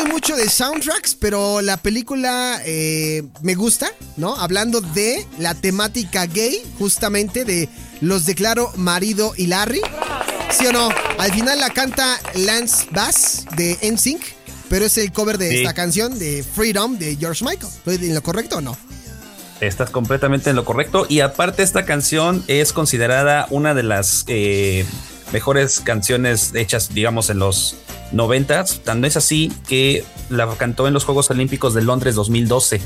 [0.00, 4.36] Soy mucho de soundtracks, pero la película eh, me gusta, ¿no?
[4.36, 7.68] Hablando de la temática gay, justamente de
[8.00, 9.80] los declaro marido y Larry.
[10.50, 10.88] ¿Sí o no?
[11.18, 14.22] Al final la canta Lance Bass de NSYNC,
[14.68, 15.56] pero es el cover de Sí.
[15.58, 17.72] esta canción de Freedom de George Michael.
[17.72, 18.76] ¿Estoy en lo correcto o no?
[19.60, 21.06] Estás completamente en lo correcto.
[21.08, 24.86] Y aparte, esta canción es considerada una de las eh,
[25.32, 27.76] mejores canciones hechas, digamos, en los
[28.12, 28.80] noventas.
[28.84, 32.80] Tan es así que la cantó en los Juegos Olímpicos de Londres 2012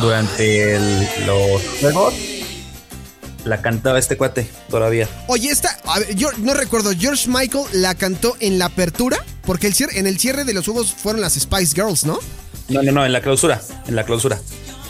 [0.00, 2.14] durante el- los Juegos.
[3.44, 5.08] La cantaba este cuate todavía.
[5.28, 9.66] Oye, esta, a ver, yo no recuerdo, George Michael la cantó en la apertura, porque
[9.68, 12.18] el cierre- en el cierre de los huevos fueron las Spice Girls, ¿no?
[12.68, 13.62] No, no, no, en la clausura.
[13.86, 14.38] En la clausura.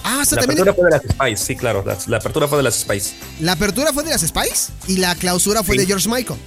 [0.03, 1.03] Ah, o sea, La también apertura fue de las
[1.37, 1.85] Spice, sí, claro.
[1.87, 3.14] La, la apertura fue de las Spice.
[3.40, 5.81] la apertura fue de las Spice y la clausura fue Sí.
[5.83, 6.40] de George Michael.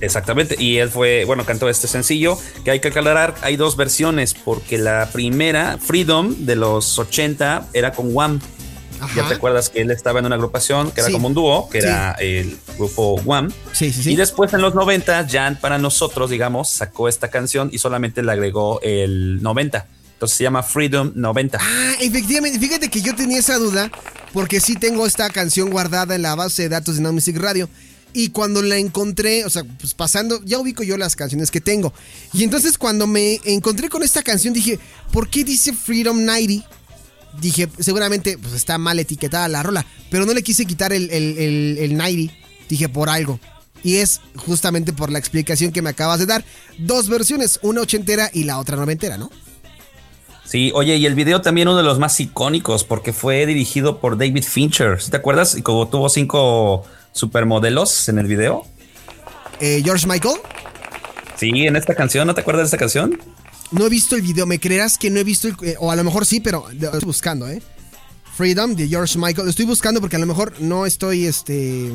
[0.00, 0.56] Exactamente.
[0.58, 3.34] Y él fue, bueno, cantó este sencillo que hay que aclarar.
[3.42, 8.40] Hay dos versiones, porque la primera, Freedom, de los 80, era con Wham.
[9.00, 9.22] Ajá.
[9.22, 11.12] Ya te acuerdas que él estaba en una agrupación que era Sí.
[11.12, 11.86] como un dúo, que Sí.
[11.88, 13.50] era el grupo Wham.
[13.72, 14.12] Sí, sí, sí.
[14.12, 18.32] Y después en los 90, Jan para nosotros, digamos, sacó esta canción y solamente le
[18.32, 19.88] agregó el 90.
[20.14, 21.58] Entonces se llama Freedom 90.
[21.60, 23.90] Ah, efectivamente, fíjate que yo tenía esa duda
[24.32, 27.68] porque sí tengo esta canción guardada en la base de datos de Now Music Radio
[28.14, 31.92] y cuando la encontré, o sea, pues pasando, ya ubico yo las canciones que tengo.
[32.32, 34.78] Y entonces cuando me encontré con esta canción dije,
[35.12, 36.66] ¿por qué dice Freedom 90?
[37.40, 41.36] Dije, seguramente pues está mal etiquetada la rola, pero no le quise quitar el, el,
[41.38, 42.32] el, el 90,
[42.68, 43.40] dije por algo.
[43.82, 46.44] Y es justamente por la explicación que me acabas de dar.
[46.78, 49.30] Dos versiones, una ochentera y la otra noventera, ¿no?
[50.44, 54.16] Sí, oye, y el video también uno de los más icónicos porque fue dirigido por
[54.16, 55.02] David Fincher.
[55.02, 55.56] ¿Sí ¿Te acuerdas?
[55.56, 58.66] Y como tuvo cinco supermodelos en el video.
[59.60, 60.36] Eh, George Michael.
[61.36, 63.18] Sí, en esta canción, ¿no te acuerdas de esta canción?
[63.70, 65.56] No he visto el video, ¿me creerás que no he visto el...
[65.62, 67.62] eh, o a lo mejor sí, pero lo estoy buscando, ¿eh?
[68.36, 69.46] Freedom de George Michael.
[69.46, 71.90] Lo estoy buscando porque a lo mejor no estoy, este...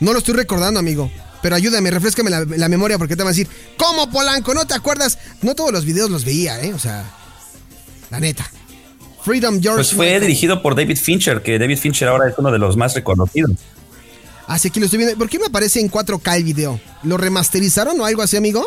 [0.00, 1.10] No lo estoy recordando, amigo.
[1.42, 4.54] Pero ayúdame, refrescame la, la memoria porque te van a decir, ¿cómo Polanco?
[4.54, 5.18] ¿No te acuerdas?
[5.42, 6.72] No todos los videos los veía, ¿eh?
[6.74, 7.04] O sea,
[8.10, 8.50] la neta.
[9.22, 10.20] Freedom George Pues fue Michael.
[10.22, 13.52] dirigido por David Fincher, que David Fincher ahora es uno de los más reconocidos.
[14.48, 15.16] Ah, sí, aquí lo estoy viendo.
[15.18, 16.80] ¿Por qué me aparece en 4K el video?
[17.02, 18.64] ¿Lo remasterizaron o algo así, amigo?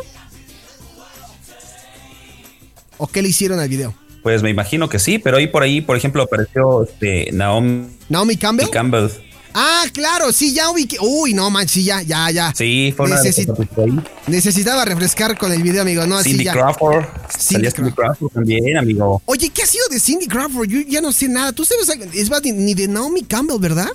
[2.98, 3.94] ¿O qué le hicieron al video?
[4.22, 8.36] Pues me imagino que sí, pero ahí por ahí, por ejemplo, apareció este, Naomi ¿Naomi
[8.36, 8.70] Campbell?
[8.70, 9.08] Campbell.
[9.54, 10.98] Ah, claro, sí, ya ubiqué.
[11.02, 12.54] Uy, no, man, sí, ya, ya, ya.
[12.54, 14.32] Sí, fue una Necesi- que.
[14.32, 16.06] Necesitaba refrescar con el video, amigo.
[16.06, 16.54] No, así Cindy ya.
[16.54, 17.06] Crawford.
[17.36, 19.22] Cindy Crawford también, amigo.
[19.26, 20.68] Oye, ¿qué ha sido de Cindy Crawford?
[20.68, 21.52] Yo ya no sé nada.
[21.52, 23.89] Tú sabes, es más, ni de Naomi Campbell, ¿verdad?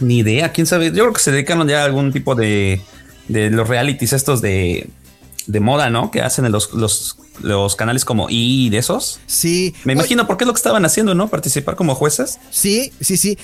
[0.00, 0.86] Ni idea, quién sabe.
[0.86, 2.80] Yo creo que se dedicaron ya a algún tipo de,
[3.28, 4.88] de los realities estos de,
[5.46, 6.10] de moda, ¿no?
[6.10, 9.20] Que hacen en los, los, los canales como I y de esos.
[9.26, 9.74] Sí.
[9.84, 11.28] Me imagino por qué es lo que estaban haciendo, ¿no?
[11.28, 12.38] Participar como jueces.
[12.50, 13.38] Sí, sí, sí.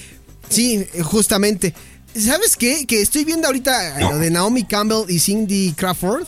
[0.49, 1.75] Sí, justamente.
[2.15, 2.87] ¿Sabes qué?
[2.87, 6.27] Que estoy viendo ahorita eh, lo de Naomi Campbell y Cindy Crawford.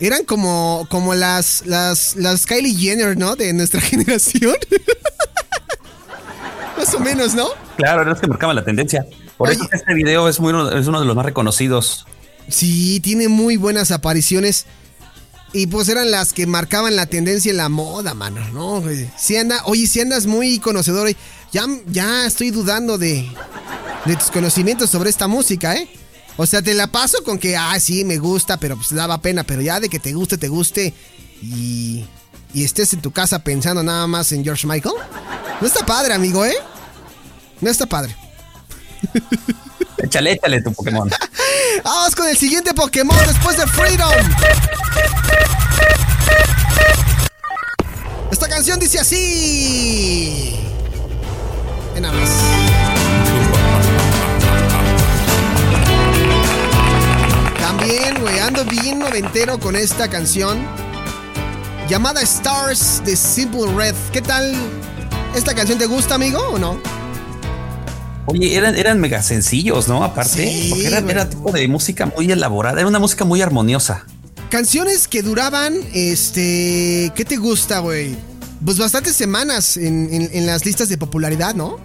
[0.00, 3.36] Eran como, como las, las, las Kylie Jenner, ¿no?
[3.36, 4.56] De nuestra generación.
[6.78, 7.48] Más o menos, ¿no?
[7.76, 9.04] Claro, eran los que marcaban la tendencia.
[9.38, 9.56] Por Oye.
[9.58, 12.04] eso este video es, muy, es uno de los más reconocidos.
[12.48, 14.66] Sí, tiene muy buenas apariciones.
[15.52, 18.82] Y pues eran las que marcaban la tendencia en la moda, mano, ¿no?
[18.82, 19.10] güey?
[19.16, 21.10] Si anda, oye, si andas muy conocedor,
[21.52, 23.26] ya, ya estoy dudando de,
[24.04, 25.88] de tus conocimientos sobre esta música, ¿eh?
[26.36, 29.42] O sea, te la paso con que, ah, sí, me gusta, pero pues daba pena,
[29.42, 30.92] pero ya de que te guste, te guste
[31.42, 32.04] y,
[32.52, 34.94] y estés en tu casa pensando nada más en George Michael.
[35.60, 36.54] No está padre, amigo, ¿eh?
[37.60, 38.14] No está padre.
[39.98, 41.10] Échale, échale tu Pokémon.
[41.84, 44.12] Vamos con el siguiente Pokémon después de Freedom.
[48.30, 50.54] Esta canción dice así.
[52.00, 52.30] Más.
[57.60, 60.64] También, güey, ando bien noventero con esta canción.
[61.88, 63.96] Llamada Stars de Simple Red.
[64.12, 64.54] ¿Qué tal?
[65.34, 66.80] ¿Esta canción te gusta, amigo, o no?
[68.30, 70.04] Oye, eran, eran mega sencillos, ¿no?
[70.04, 74.04] Aparte, Sí, porque era, era tipo de música muy elaborada, era una música muy armoniosa.
[74.50, 78.16] Canciones que duraban, este, ¿qué te gusta, güey?
[78.64, 81.76] Pues bastantes semanas en, en- en las listas de popularidad, ¿no?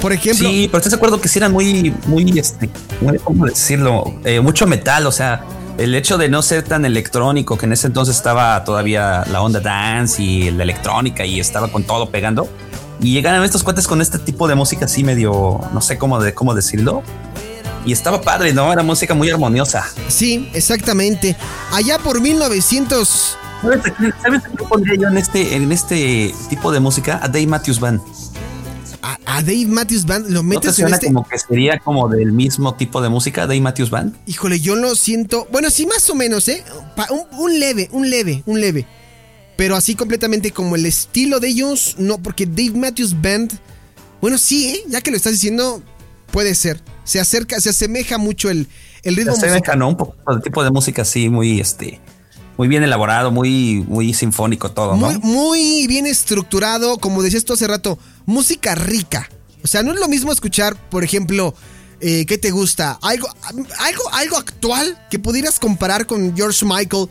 [0.00, 2.68] Por ejemplo, Sí, pero estás de acuerdo que sí eran muy, muy, este,
[3.22, 4.12] ¿cómo decirlo?
[4.24, 5.44] Eh, mucho metal, o sea,
[5.78, 9.60] el hecho de no ser tan electrónico, que en ese entonces estaba todavía la onda
[9.60, 12.48] dance y la electrónica y estaba con todo pegando.
[13.00, 16.34] Y llegaron estos cuates con este tipo de música así medio, no sé cómo, de,
[16.34, 17.02] cómo decirlo.
[17.84, 18.72] Y estaba padre, ¿no?
[18.72, 19.84] Era música muy armoniosa.
[20.08, 21.36] sí, exactamente.
[21.72, 23.80] Allá por 1900, ¿Sabes
[24.22, 27.20] ¿Sabes qué pondría yo en este, en este tipo de música?
[27.22, 28.00] A Dave Matthews Band.
[29.02, 31.06] a, a Dave Matthews Band lo ¿No te metes en suena este.
[31.06, 34.16] como que sería como del mismo tipo de música, Dave Matthews Band?
[34.26, 35.46] Híjole, yo lo siento.
[35.52, 36.64] Bueno, sí, más o menos, ¿eh?
[37.38, 38.86] Un leve, un leve, un leve.
[39.56, 43.52] Pero así completamente como el estilo de ellos, no, porque Dave Matthews Band.
[44.20, 44.84] Bueno, sí, ¿eh?
[44.88, 45.82] Ya que lo estás diciendo,
[46.30, 46.80] puede ser.
[47.04, 48.66] Se acerca, se asemeja mucho el,
[49.02, 49.78] el ritmo Se musical.
[49.78, 49.88] ¿no?
[49.88, 52.00] Un poco de tipo de música así muy, este,
[52.56, 55.10] Muy bien elaborado, muy, muy sinfónico todo, ¿no?
[55.10, 59.28] Muy, muy bien estructurado, como decías tú hace rato, música rica.
[59.62, 61.54] O sea, no es lo mismo escuchar, por ejemplo,
[62.00, 62.98] eh, ¿qué te gusta?
[63.00, 63.28] Algo,
[63.78, 67.08] algo, algo actual que pudieras comparar con George Michael.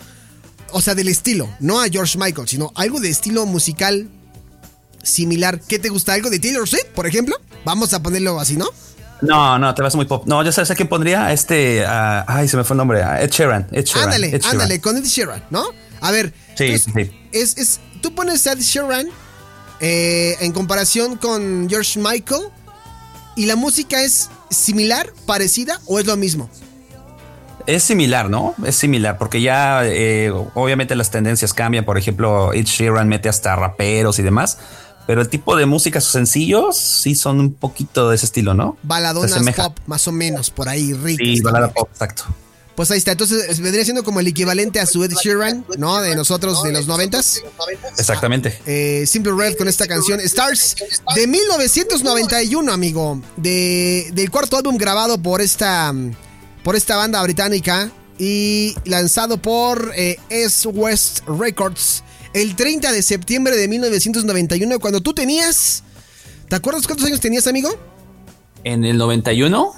[0.74, 4.10] O sea, del estilo, no a George Michael, sino algo de estilo musical
[5.04, 5.60] similar.
[5.62, 6.14] ¿Qué te gusta?
[6.14, 7.36] ¿Algo de Taylor Swift, por ejemplo?
[7.66, 8.68] Vamos a ponerlo así, ¿no?
[9.22, 10.24] No, no, te vas muy pop.
[10.26, 11.86] No, ya sabes a quién pondría este.
[11.86, 13.04] ah, ay, se me fue el nombre.
[13.04, 13.68] ah, Ed Sheeran.
[13.72, 14.06] Ed Sheeran.
[14.06, 14.52] ándale, Ed Sheeran.
[14.52, 15.64] ándale, con Ed Sheeran, ¿no?
[16.00, 17.12] A ver, Sí, entonces, sí.
[17.32, 19.08] Es, es, tú pones Ed Sheeran
[19.80, 22.42] eh, en comparación con George Michael
[23.36, 26.50] y la música es similar, parecida o es lo mismo.
[27.68, 28.56] Es similar, ¿no?
[28.66, 31.86] Es similar, porque ya eh, obviamente las tendencias cambian.
[31.86, 34.58] Por ejemplo, Ed Sheeran mete hasta raperos y demás.
[35.08, 38.78] Pero el tipo de música, sus sencillos, sí son un poquito de ese estilo, ¿no?
[38.84, 41.28] Baladonas pop, más o menos, por ahí, ricas.
[41.28, 42.24] Sí, balada pop, exacto.
[42.76, 46.00] Pues ahí está, entonces vendría siendo como el equivalente a su Ed Sheeran, ¿no?
[46.02, 47.44] De nosotros de los noventas.
[47.98, 48.58] Exactamente.
[48.66, 50.78] Eh, Simple Red con esta canción Stars
[51.16, 53.22] de 1991, amigo.
[53.36, 55.94] De, del cuarto álbum grabado por esta,
[56.64, 63.56] por esta banda británica y lanzado por eh, S West Records el 30 de septiembre
[63.58, 65.84] de 1991, cuando tú tenías.
[66.48, 67.70] ¿Te acuerdas cuántos años tenías, amigo?
[68.64, 69.74] En el 91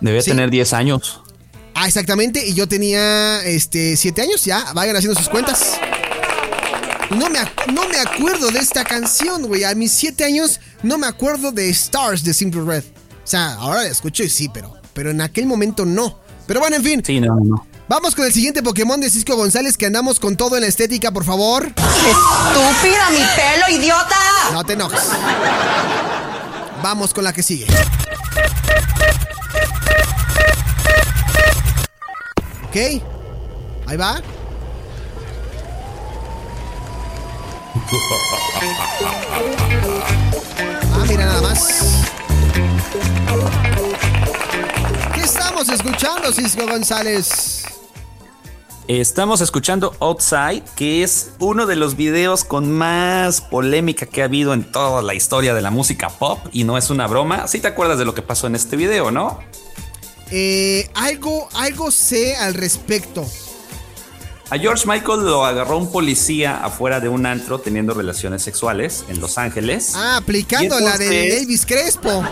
[0.00, 0.30] debe Sí.
[0.30, 1.20] tener 10 años.
[1.74, 5.78] Ah, exactamente, y yo tenía este 7 años, ya, vayan haciendo sus cuentas.
[7.10, 7.40] No me,
[7.72, 9.64] no me acuerdo de esta canción, güey.
[9.64, 12.84] A mis 7 años no me acuerdo de Stars de Simple Red.
[13.22, 16.18] O sea, ahora la escucho y sí, pero, pero en aquel momento no.
[16.46, 17.66] Pero bueno, en fin, Sí, no, no, no.
[17.88, 21.10] vamos con el siguiente Pokémon de Cisco González, que andamos con todo en la estética,
[21.12, 21.64] por favor.
[21.66, 24.16] Estúpida, mi pelo, idiota.
[24.52, 25.00] No te enojes.
[26.82, 27.66] Vamos con la que sigue.
[32.68, 32.76] Ok.
[33.86, 34.20] Ahí va.
[40.94, 41.82] Ah, mira nada más.
[45.14, 47.64] ¿Qué estamos escuchando, Cisco González?
[48.88, 54.52] Estamos escuchando Outside, que es uno de los videos con más polémica que ha habido
[54.54, 57.46] en toda la historia de la música pop y no es una broma.
[57.46, 59.38] Si te acuerdas de lo que pasó en este video, ¿no?
[60.30, 63.24] Eh, algo, algo sé al respecto.
[64.50, 69.20] A George Michael lo agarró un policía afuera de un antro teniendo relaciones sexuales en
[69.20, 69.92] Los Ángeles.
[69.94, 72.22] Ah, aplicando la de Elvis Crespo.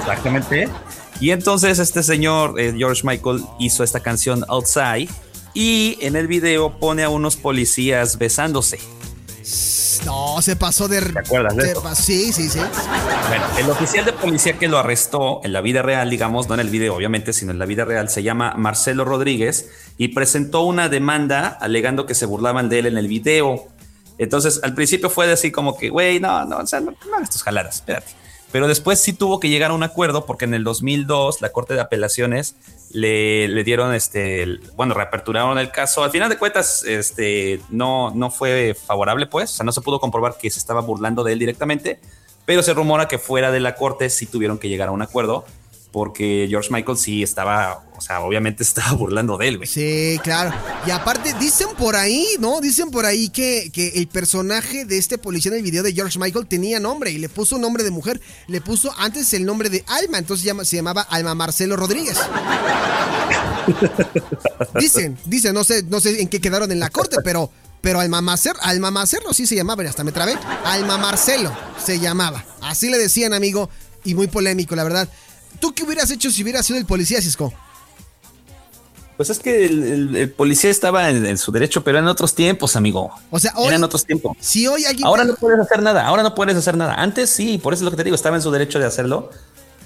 [0.00, 0.70] Exactamente.
[1.22, 5.08] Y entonces este señor, eh, George Michael, hizo esta canción Outside
[5.54, 8.80] y en el video pone a unos policías besándose.
[10.04, 11.00] No, se pasó de.
[11.00, 11.94] ¿Te acuerdas de eso?
[11.94, 12.58] Sí, sí, sí.
[12.58, 16.60] Bueno, el oficial de policía que lo arrestó en la vida real, digamos, no en
[16.60, 20.88] el video obviamente, sino en la vida real, se llama Marcelo Rodríguez y presentó una
[20.88, 23.68] demanda alegando que se burlaban de él en el video.
[24.18, 27.30] Entonces, al principio fue así como que, güey, no, no, o sea, no, no hagas
[27.30, 28.21] tus jaladas, espérate.
[28.52, 31.72] Pero después sí tuvo que llegar a un acuerdo porque en el 2002 la Corte
[31.72, 32.54] de Apelaciones
[32.92, 36.04] le, dieron, este, bueno, reaperturaron el caso.
[36.04, 39.98] Al final de cuentas, este, no, no fue favorable, pues, o sea, no se pudo
[39.98, 41.98] comprobar que se estaba burlando de él directamente,
[42.44, 45.46] pero se rumora que fuera de la Corte sí tuvieron que llegar a un acuerdo
[45.92, 49.68] porque George Michael sí estaba, o sea, obviamente estaba burlando de él, güey.
[49.68, 50.52] Sí, claro.
[50.86, 52.60] Y aparte, dicen por ahí, ¿no?
[52.60, 56.18] Dicen por ahí que, que el personaje de este policía en el video de George
[56.18, 58.20] Michael tenía nombre y le puso nombre de mujer.
[58.48, 62.18] Le puso antes el nombre de Alma, entonces llama- se llamaba Alma Marcelo Rodríguez.
[64.78, 67.50] Dicen, dicen, no sé, no sé en qué quedaron en la corte, pero,
[67.80, 70.34] pero Alma Marcelo, Alma Marcelo sí se llamaba, y hasta me trabé.
[70.64, 71.52] Alma Marcelo
[71.84, 72.44] se llamaba.
[72.62, 73.68] Así le decían, amigo,
[74.04, 75.08] y muy polémico, la verdad.
[75.62, 77.52] ¿Tú qué hubieras hecho si hubieras sido el policía, Cisco?
[79.16, 82.34] Pues es que el, el- el policía estaba en, en su derecho, pero en otros
[82.34, 83.12] tiempos, amigo.
[83.30, 84.36] O sea, hoy, Eran otros tiempos.
[84.40, 85.06] si hoy alguien...
[85.06, 86.94] Ahora no puedes hacer nada, ahora no puedes hacer nada.
[86.94, 89.30] Antes sí, por eso es lo que te digo, estaba en su derecho de hacerlo.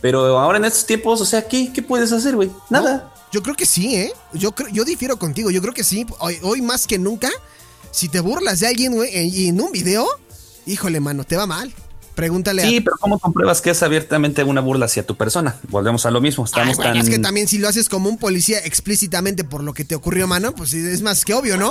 [0.01, 2.51] Pero ahora en estos tiempos, o sea, ¿qué, qué puedes hacer, güey?
[2.71, 3.13] Nada.
[3.31, 4.13] Yo creo que sí, ¿eh?
[4.33, 5.51] Yo, creo- yo difiero contigo.
[5.51, 6.07] Yo creo que sí.
[6.21, 7.29] Hoy, hoy más que nunca,
[7.91, 10.07] si te burlas de alguien, güey, en- en un video,
[10.65, 11.75] híjole, mano, te va mal.
[12.17, 12.81] Pregúntale Sí, a.
[12.83, 15.57] pero ¿cómo compruebas que es abiertamente una burla hacia tu persona?
[15.69, 16.97] Volvemos a lo mismo, Ay, estamos güey, tan...
[16.97, 20.27] Es que también si lo haces como un policía explícitamente por lo que te ocurrió,
[20.27, 21.71] mano, pues es más que obvio, ¿no?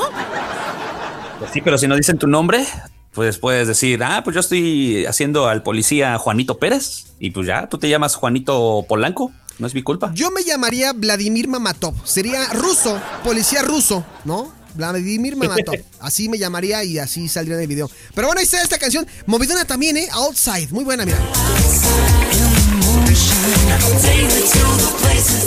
[1.39, 2.65] Pues sí, pero si no dicen tu nombre,
[3.11, 7.67] pues puedes decir, ah, pues yo estoy haciendo al policía Juanito Pérez y pues ya,
[7.67, 10.11] tú te llamas Juanito Polanco, no es mi culpa.
[10.13, 11.95] Yo me llamaría Vladimir Mamatov.
[12.05, 14.53] Sería ruso, policía ruso, ¿no?
[14.75, 15.75] Vladimir Mamatov.
[15.99, 17.89] Así me llamaría y así saldría en el video.
[18.13, 19.07] Pero bueno, ahí está esta canción.
[19.25, 20.07] Movidona también, ¿eh?
[20.11, 20.69] Outside.
[20.71, 21.17] Muy buena, mira.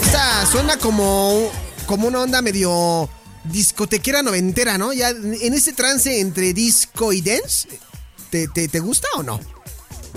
[0.05, 1.51] Esta suena como,
[1.87, 3.09] como una onda medio
[3.45, 4.93] discotequera noventera, ¿no?
[4.93, 7.69] Ya en ese trance entre disco y dance,
[8.31, 9.41] ¿te, te, te gusta o no?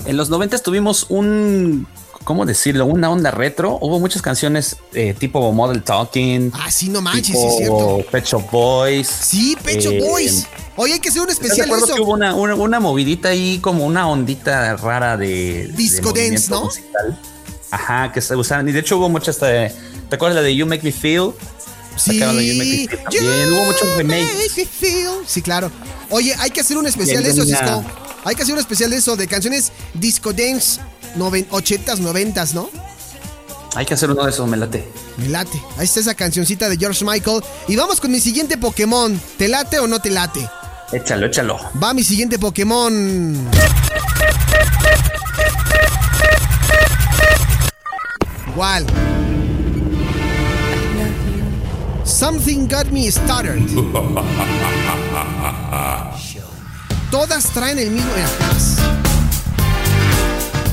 [0.04, 1.86] En los 90 tuvimos un,
[2.24, 2.86] ¿cómo decirlo?
[2.86, 3.78] Una onda retro.
[3.80, 6.52] Hubo muchas canciones eh, tipo Model Talking.
[6.54, 7.98] Ah, sí, no manches, tipo sí es cierto.
[8.10, 9.06] Pet Shop Boys.
[9.08, 10.46] Sí, Pecho Eh, Boys.
[10.76, 11.94] Oye, hay que hacer un ¿Estás de especial de eso.
[11.94, 15.66] que hubo una, una, una movidita ahí, como una ondita rara de.
[15.68, 16.64] de Disco dance, ¿no?
[16.64, 17.20] musical?
[17.70, 18.68] Ajá, que se usaban.
[18.68, 19.38] Y de hecho hubo muchas.
[19.42, 19.72] eh,
[20.08, 21.32] ¿Te acuerdas la de You Make Me Feel?
[21.96, 22.12] Sí.
[22.14, 23.52] Sacaron la You Make Me Feel también.
[23.52, 24.34] Hubo muchos remakes.
[24.34, 25.10] make me feel.
[25.26, 25.70] Sí, claro.
[26.10, 27.44] Oye, hay que hacer un especial de eso.
[27.44, 27.84] Cisco.
[28.24, 30.80] Hay que hacer un especial de eso, de canciones disco dance,
[31.16, 32.70] noven, 80s, 90s, ¿no?
[33.74, 34.86] Hay que hacer uno de esos, me late.
[35.16, 35.60] Me late.
[35.78, 37.42] Ahí está esa cancioncita de George Michael.
[37.68, 39.18] Y vamos con mi siguiente Pokémon.
[39.38, 40.46] ¿Te late o no te late?
[40.92, 41.58] Échalo, échalo.
[41.82, 43.48] Va mi siguiente Pokémon.
[48.48, 48.86] Igual.
[52.04, 53.58] Something got me started.
[57.10, 58.10] Todas traen el mismo.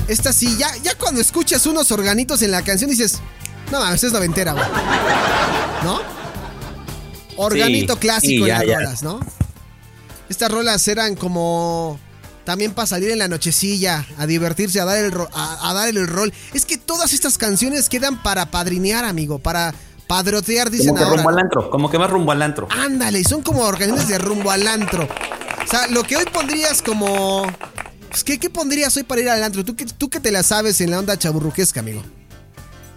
[0.10, 3.19] Esta sí, ya, ya cuando escuchas unos organitos en la canción dices,
[3.72, 4.65] no mames, es noventera, güey.
[5.84, 6.02] ¿No?
[7.38, 8.76] Organito Sí, clásico sí, en ya, las ya.
[8.76, 9.19] rolas, ¿no?
[10.30, 12.00] Estas rolas eran como
[12.43, 15.88] también para salir en la nochecilla, a divertirse, a dar el ro- a, a dar
[15.88, 16.34] el rol.
[16.54, 19.74] Es que todas estas canciones quedan para padrinear, amigo, para
[20.08, 21.15] padrotear, dicen Como que ahora.
[21.17, 22.67] rumbo al antro, como que más rumbo al antro.
[22.72, 25.04] Ándale, son como organismos de rumbo al antro.
[25.63, 27.45] O sea, lo que hoy pondrías como.
[28.10, 29.63] Pues, ¿qué, qué pondrías hoy para ir al antro?
[29.63, 32.04] ¿Tú que, tú que te la sabes en la onda chaburruquesca, amigo.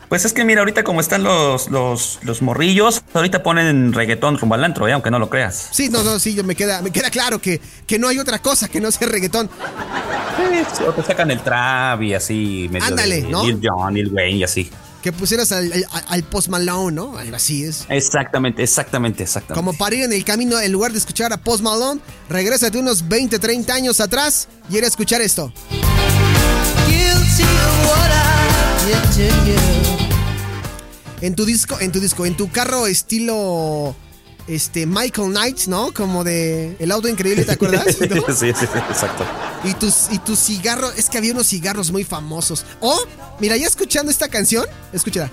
[0.08, 4.54] Pues es que mira, ahorita como están los, los, los morrillos, ahorita ponen reggaetón rumbo
[4.54, 4.92] al antro, ¿eh?
[4.92, 5.70] aunque no lo creas.
[5.72, 8.38] Sí, no, no, sí, yo me queda, me queda claro que, que no hay otra
[8.38, 9.48] cosa que no sea reggaetón.
[10.86, 13.42] O te sacan el trap y así, medio Ándale, de ¿no?
[13.46, 14.70] Lil Jon, Lil Wayne y así.
[15.02, 17.18] Que pusieras al, al, al Post Malone, ¿no?
[17.18, 17.86] Algo así es.
[17.88, 19.54] Exactamente, exactamente, exactamente.
[19.54, 23.08] Como para ir en el camino, en lugar de escuchar a Post Malone, regrésate unos
[23.08, 25.52] 20, 30 años atrás y ir a escuchar esto.
[31.20, 33.94] En tu disco, en tu disco, en tu carro estilo
[34.48, 35.92] este Michael Knight, ¿no?
[35.92, 37.84] Como de El auto increíble, ¿te acuerdas?
[37.96, 39.24] sí, sí, sí, exacto.
[39.64, 42.64] Y tus y tu cigarro, es que había unos cigarros muy famosos.
[42.80, 42.98] Oh,
[43.38, 45.30] mira, ya escuchando esta canción, escúchala.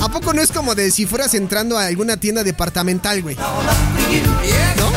[0.00, 3.36] ¿A poco no es como de si fueras entrando a alguna tienda departamental, güey?
[3.36, 4.92] ¿No?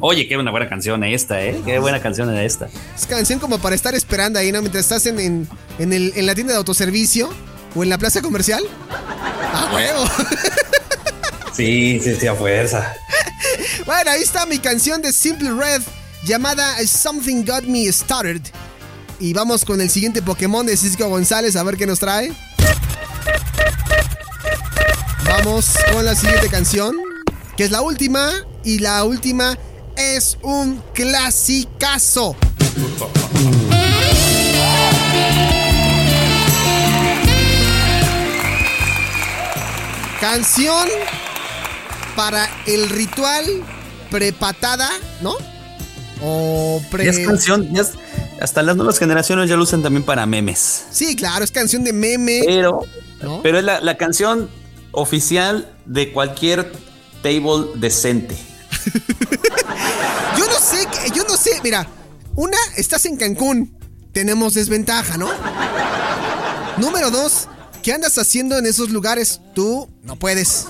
[0.00, 1.60] Oye, qué una buena canción esta, ¿eh?
[1.64, 2.68] Qué buena canción era esta.
[2.96, 4.60] Es canción como para estar esperando ahí, ¿no?
[4.60, 7.30] Mientras estás en, en, en el- en la tienda de autoservicio
[7.74, 8.62] o en la plaza comercial.
[9.54, 10.04] ¡A huevo!
[11.56, 12.94] Sí, sí, sí, a fuerza.
[13.86, 15.82] bueno, ahí está mi canción de Simple Red
[16.24, 18.42] llamada Something Got Me Started.
[19.20, 22.32] Y vamos con el siguiente Pokémon de Cisco González a ver qué nos trae.
[25.24, 26.96] Vamos con la siguiente canción,
[27.56, 28.32] que es la última.
[28.64, 29.56] Y la última
[29.96, 32.34] es un clasicazo.
[40.20, 40.88] Canción
[42.16, 43.44] para el ritual
[44.10, 44.88] prepatada,
[45.20, 45.34] ¿no?
[46.22, 47.04] O pre...
[47.06, 47.92] Ya es canción, ya es-
[48.40, 50.84] hasta las nuevas generaciones ya lo usan también para memes.
[50.90, 52.42] Sí, claro, es canción de meme.
[52.44, 52.80] Pero,
[53.22, 53.40] ¿No?
[53.42, 54.50] pero es la, la canción
[54.92, 56.70] oficial de cualquier
[57.22, 58.36] table decente.
[60.36, 61.86] Yo no sé, yo no sé, mira,
[62.34, 63.72] una, estás en Cancún,
[64.12, 65.28] tenemos desventaja, ¿no?
[66.76, 67.48] Número dos,
[67.82, 69.40] ¿qué andas haciendo en esos lugares?
[69.54, 70.66] Tú no puedes.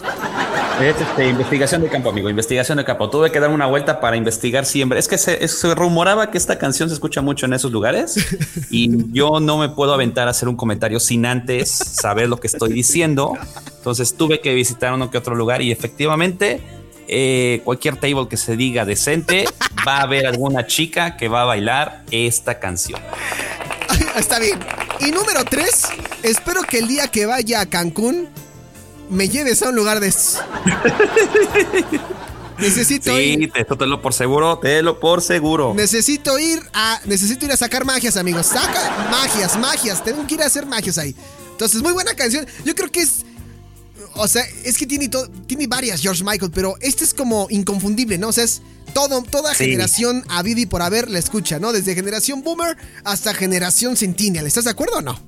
[0.80, 3.08] Es este, investigación de campo, amigo, investigación de campo.
[3.08, 4.98] Tuve que dar una vuelta para investigar siempre.
[4.98, 8.16] Es que se, rumoraba que esta canción se escucha mucho en esos lugares
[8.70, 12.48] y yo no me puedo aventar a hacer un comentario sin antes saber lo que
[12.48, 13.34] estoy diciendo.
[13.76, 16.60] Entonces tuve que visitar uno que otro lugar y efectivamente
[17.06, 19.44] eh, cualquier table que se diga decente
[19.86, 23.00] va a haber alguna chica que va a bailar esta canción.
[24.16, 24.58] Está bien.
[25.00, 25.84] Y número tres,
[26.22, 28.28] espero que el día que vaya a Cancún
[29.10, 30.38] me lleves a un lugar de estos.
[32.58, 33.38] Necesito ir.
[33.40, 35.74] Sí, te, esto te lo por seguro, te lo por seguro.
[35.74, 37.00] Necesito ir a.
[37.04, 38.46] Necesito ir a sacar magias, amigos.
[38.46, 40.04] Saca magias, magias.
[40.04, 41.16] Tengo que ir a hacer magias ahí.
[41.50, 42.46] Entonces, muy buena canción.
[42.64, 43.24] Yo creo que es.
[44.16, 48.16] O sea, es que tiene, to- tiene varias George Michael, pero este es como inconfundible,
[48.18, 48.28] ¿no?
[48.28, 48.62] O sea, es
[48.92, 49.64] todo, toda Sí.
[49.64, 51.72] generación a y por haber la escucha, ¿no?
[51.72, 54.46] Desde generación boomer hasta generación centennial.
[54.46, 55.18] ¿Estás de acuerdo o no?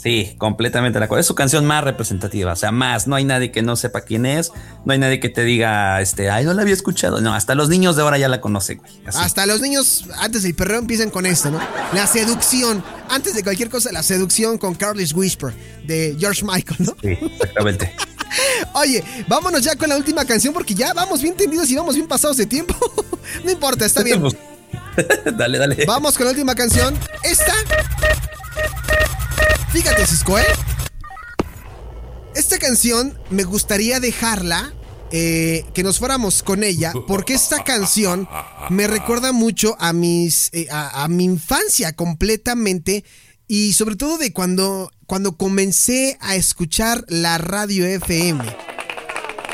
[0.00, 1.20] Sí, completamente de acuerdo.
[1.20, 3.06] Es su canción más representativa, o sea, más.
[3.06, 4.52] No hay nadie que no sepa quién es,
[4.84, 7.20] no hay nadie que te diga, este, ay, no la había escuchado.
[7.20, 8.92] No, hasta los niños de ahora ya la conocen, güey.
[9.06, 9.18] Así.
[9.20, 11.60] Hasta los niños, antes del perreo, empiezan con esto, ¿no?
[11.92, 12.82] La seducción.
[13.08, 15.52] Antes de cualquier cosa, la seducción con Carlos Whisper
[15.84, 16.96] de George Michael, ¿no?
[17.02, 17.92] Sí, exactamente.
[18.74, 22.06] Oye, vámonos ya con la última canción porque ya vamos bien tendidos y vamos bien
[22.06, 22.74] pasados de tiempo.
[23.44, 24.22] no importa, está bien.
[25.36, 25.84] Dale, dale.
[25.86, 26.92] Vamos con la última canción.
[27.22, 27.54] Esta.
[29.72, 30.44] Fíjate, Cisco, ¿eh?
[32.34, 34.72] Esta canción me gustaría dejarla.
[35.10, 38.28] eh, que nos fuéramos con ella, porque esta canción
[38.68, 40.50] me recuerda mucho a mis.
[40.52, 43.04] eh, a, a mi infancia completamente.
[43.46, 48.44] Y sobre todo de cuando, cuando comencé a escuchar la radio FM.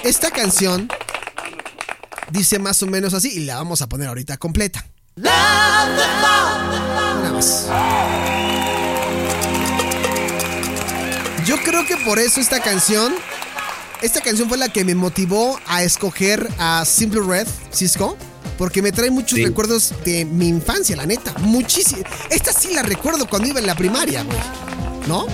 [0.03, 0.89] Esta canción
[2.33, 4.85] dice más o menos así, y la vamos a poner ahorita completa.
[5.15, 5.87] Nada
[7.33, 7.67] más.
[11.55, 13.15] Yo creo que por eso esta canción,
[14.03, 18.17] esta canción fue la que me motivó a escoger a Simple Red, Cisco,
[18.59, 19.45] porque me trae muchos Sí.
[19.45, 21.33] recuerdos de mi infancia, la neta.
[21.39, 22.03] Muchísimo.
[22.29, 24.37] Esta sí la recuerdo cuando iba en la primaria, güey.
[25.07, 25.27] ¿No?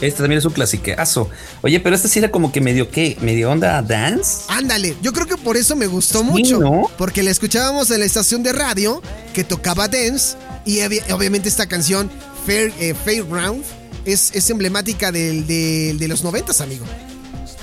[0.00, 1.28] Este también es un clasiqueazo.
[1.60, 4.44] Oye, pero este sí era como que medio qué, medio onda dance.
[4.48, 6.58] Ándale, yo creo que por eso me gustó Sí, mucho.
[6.60, 6.90] ¿no?
[6.96, 9.02] Porque la escuchábamos en la estación de radio
[9.34, 12.10] que tocaba dance y obvi- obviamente esta canción,
[12.46, 13.62] Fair, eh, Fairground,
[14.04, 16.84] es, es emblemática del- del- de los noventas, amigo.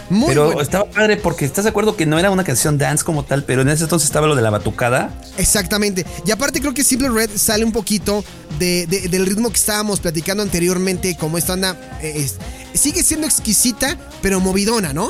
[0.09, 0.61] Muy pero bueno.
[0.61, 3.61] estaba padre porque estás de acuerdo que no era una canción dance como tal, pero
[3.61, 5.09] en ese entonces estaba lo de la batucada.
[5.37, 6.05] Exactamente.
[6.25, 8.21] Y aparte creo que Simple Red sale un poquito
[8.59, 11.77] de- de- del ritmo que estábamos platicando anteriormente, como esta onda...
[12.01, 12.35] eh, es-
[12.77, 15.07] sigue siendo exquisita, pero movidona, ¿no?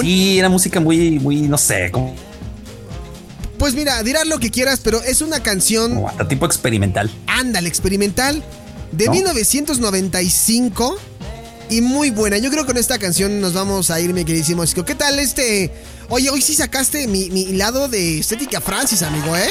[0.00, 2.14] Sí, era música muy, muy, no sé, como,
[3.62, 5.94] Pues mira, dirás lo que quieras, pero es una canción...
[5.94, 7.08] como hasta tipo experimental.
[7.28, 8.42] Ándale, experimental
[8.90, 9.12] de ¿No?
[9.12, 10.96] 1995
[11.70, 12.38] y muy buena.
[12.38, 14.64] Yo creo que con esta canción nos vamos a ir, mi queridísimo.
[14.84, 15.72] ¿Qué tal este?
[16.08, 19.46] Oye, hoy sí sacaste mi, mi lado de estética Francis, amigo, ¿eh?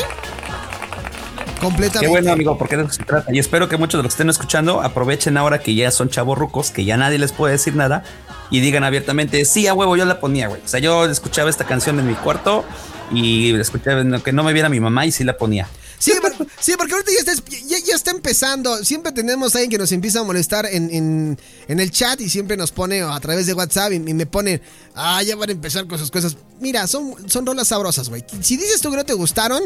[1.62, 2.02] Completamente.
[2.02, 3.34] Qué bueno, amigo, porque de eso se trata.
[3.34, 6.38] Y espero que muchos de los que estén escuchando aprovechen ahora que ya son chavos
[6.38, 8.04] rucos, que ya nadie les puede decir nada,
[8.50, 10.60] y digan abiertamente, sí, a huevo, yo la ponía, güey.
[10.66, 12.66] O sea, yo escuchaba esta canción en mi cuarto
[13.14, 15.68] y escuchaba no, que no me viera mi mamá y sí la ponía.
[16.00, 16.14] Sí,
[16.60, 17.52] sí, porque ahorita ya está,
[17.86, 18.84] ya, está empezando.
[18.84, 22.28] Siempre tenemos a alguien que nos empieza a molestar en, en- en el chat y
[22.30, 24.62] siempre nos pone a través de WhatsApp y, y me pone,
[24.96, 26.38] ah, ya van a empezar con sus cosas.
[26.60, 28.24] Mira, son, son rolas sabrosas, güey.
[28.42, 29.62] Si dices tú que no te gustaron,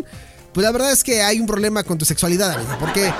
[0.53, 3.13] pues la verdad es que hay un problema con tu sexualidad, amigo, porque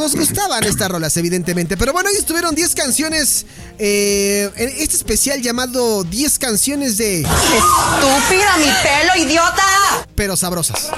[0.00, 1.76] nos gustaban estas rolas, evidentemente.
[1.76, 3.44] Pero bueno, hoy estuvieron 10 canciones
[3.78, 7.20] eh, en este especial llamado 10 canciones de...
[7.20, 9.62] Estúpida, mi pelo, idiota.
[10.14, 10.90] pero sabrosas.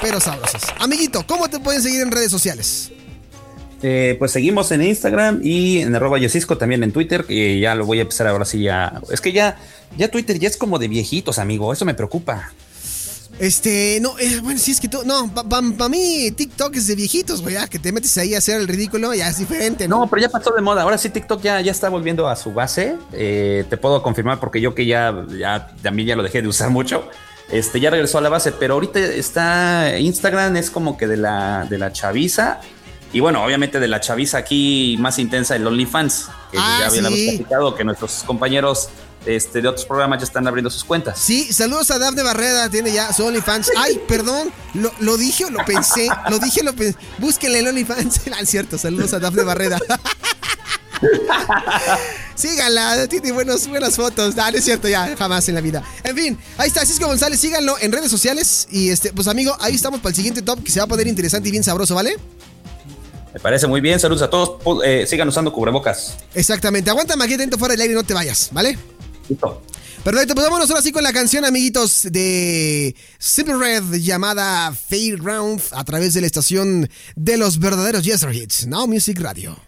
[0.00, 0.62] Pero sabrosas.
[0.78, 2.90] Amiguito, ¿cómo te pueden seguir en redes sociales?
[3.82, 7.84] Eh, pues seguimos en Instagram y en arroba Yosisco también en Twitter, que ya lo
[7.84, 9.00] voy a empezar ahora sí ya.
[9.10, 9.58] Es que ya,
[9.98, 11.72] ya Twitter ya es como de viejitos, amigo.
[11.72, 12.52] Eso me preocupa.
[13.38, 17.40] Este, no, eh, bueno, sí es que tú, no, para mí TikTok es de viejitos,
[17.40, 20.00] güey, ya que te metes ahí a hacer el ridículo, ya es diferente, ¿no?
[20.00, 20.82] No, pero ya pasó de moda.
[20.82, 22.96] Ahora sí TikTok ya, ya está volviendo a su base.
[23.12, 26.70] Eh, te puedo confirmar porque yo que ya, ya también ya lo dejé de usar
[26.70, 27.08] mucho.
[27.50, 31.64] Este ya regresó a la base, pero ahorita está Instagram es como que de la
[31.70, 32.60] de la chaviza
[33.10, 37.14] y bueno, obviamente de la chaviza aquí más intensa el OnlyFans, que Ah, ya habíamos
[37.14, 37.28] sí.
[37.30, 38.90] platicado que nuestros compañeros
[39.26, 41.18] este, de otros programas ya están abriendo sus cuentas.
[41.18, 43.72] Sí, saludos a Dafne Barreda, tiene ya su OnlyFans.
[43.76, 46.98] Ay, perdón, lo, lo dije o lo pensé, lo dije o lo pensé.
[47.18, 48.20] Búsquenle el OnlyFans.
[48.38, 49.78] Ah, es cierto, saludos a Dafne Barreda.
[52.34, 54.34] Síganla, tiene buenos, buenas fotos.
[54.38, 55.82] Ah, no es cierto, ya, jamás en la vida.
[56.04, 58.68] En fin, ahí está, Cisco González, síganlo en redes sociales.
[58.70, 61.08] Y este, pues amigo, ahí estamos para el siguiente top que se va a poner
[61.08, 62.16] interesante y bien sabroso, ¿vale?
[63.34, 63.98] Me parece muy bien.
[63.98, 64.84] Saludos a todos.
[64.84, 66.16] Eh, sigan usando cubrebocas.
[66.34, 66.90] Exactamente.
[66.90, 68.78] Aguanta aquí dentro fuera del aire y no te vayas, ¿vale?
[69.28, 69.62] Listo.
[70.04, 75.84] Perfecto, pues vámonos ahora sí con la canción, amiguitos, de Simple Red llamada Fairground a
[75.84, 79.67] través de la estación de los verdaderos Yes Hits, Now Music Radio.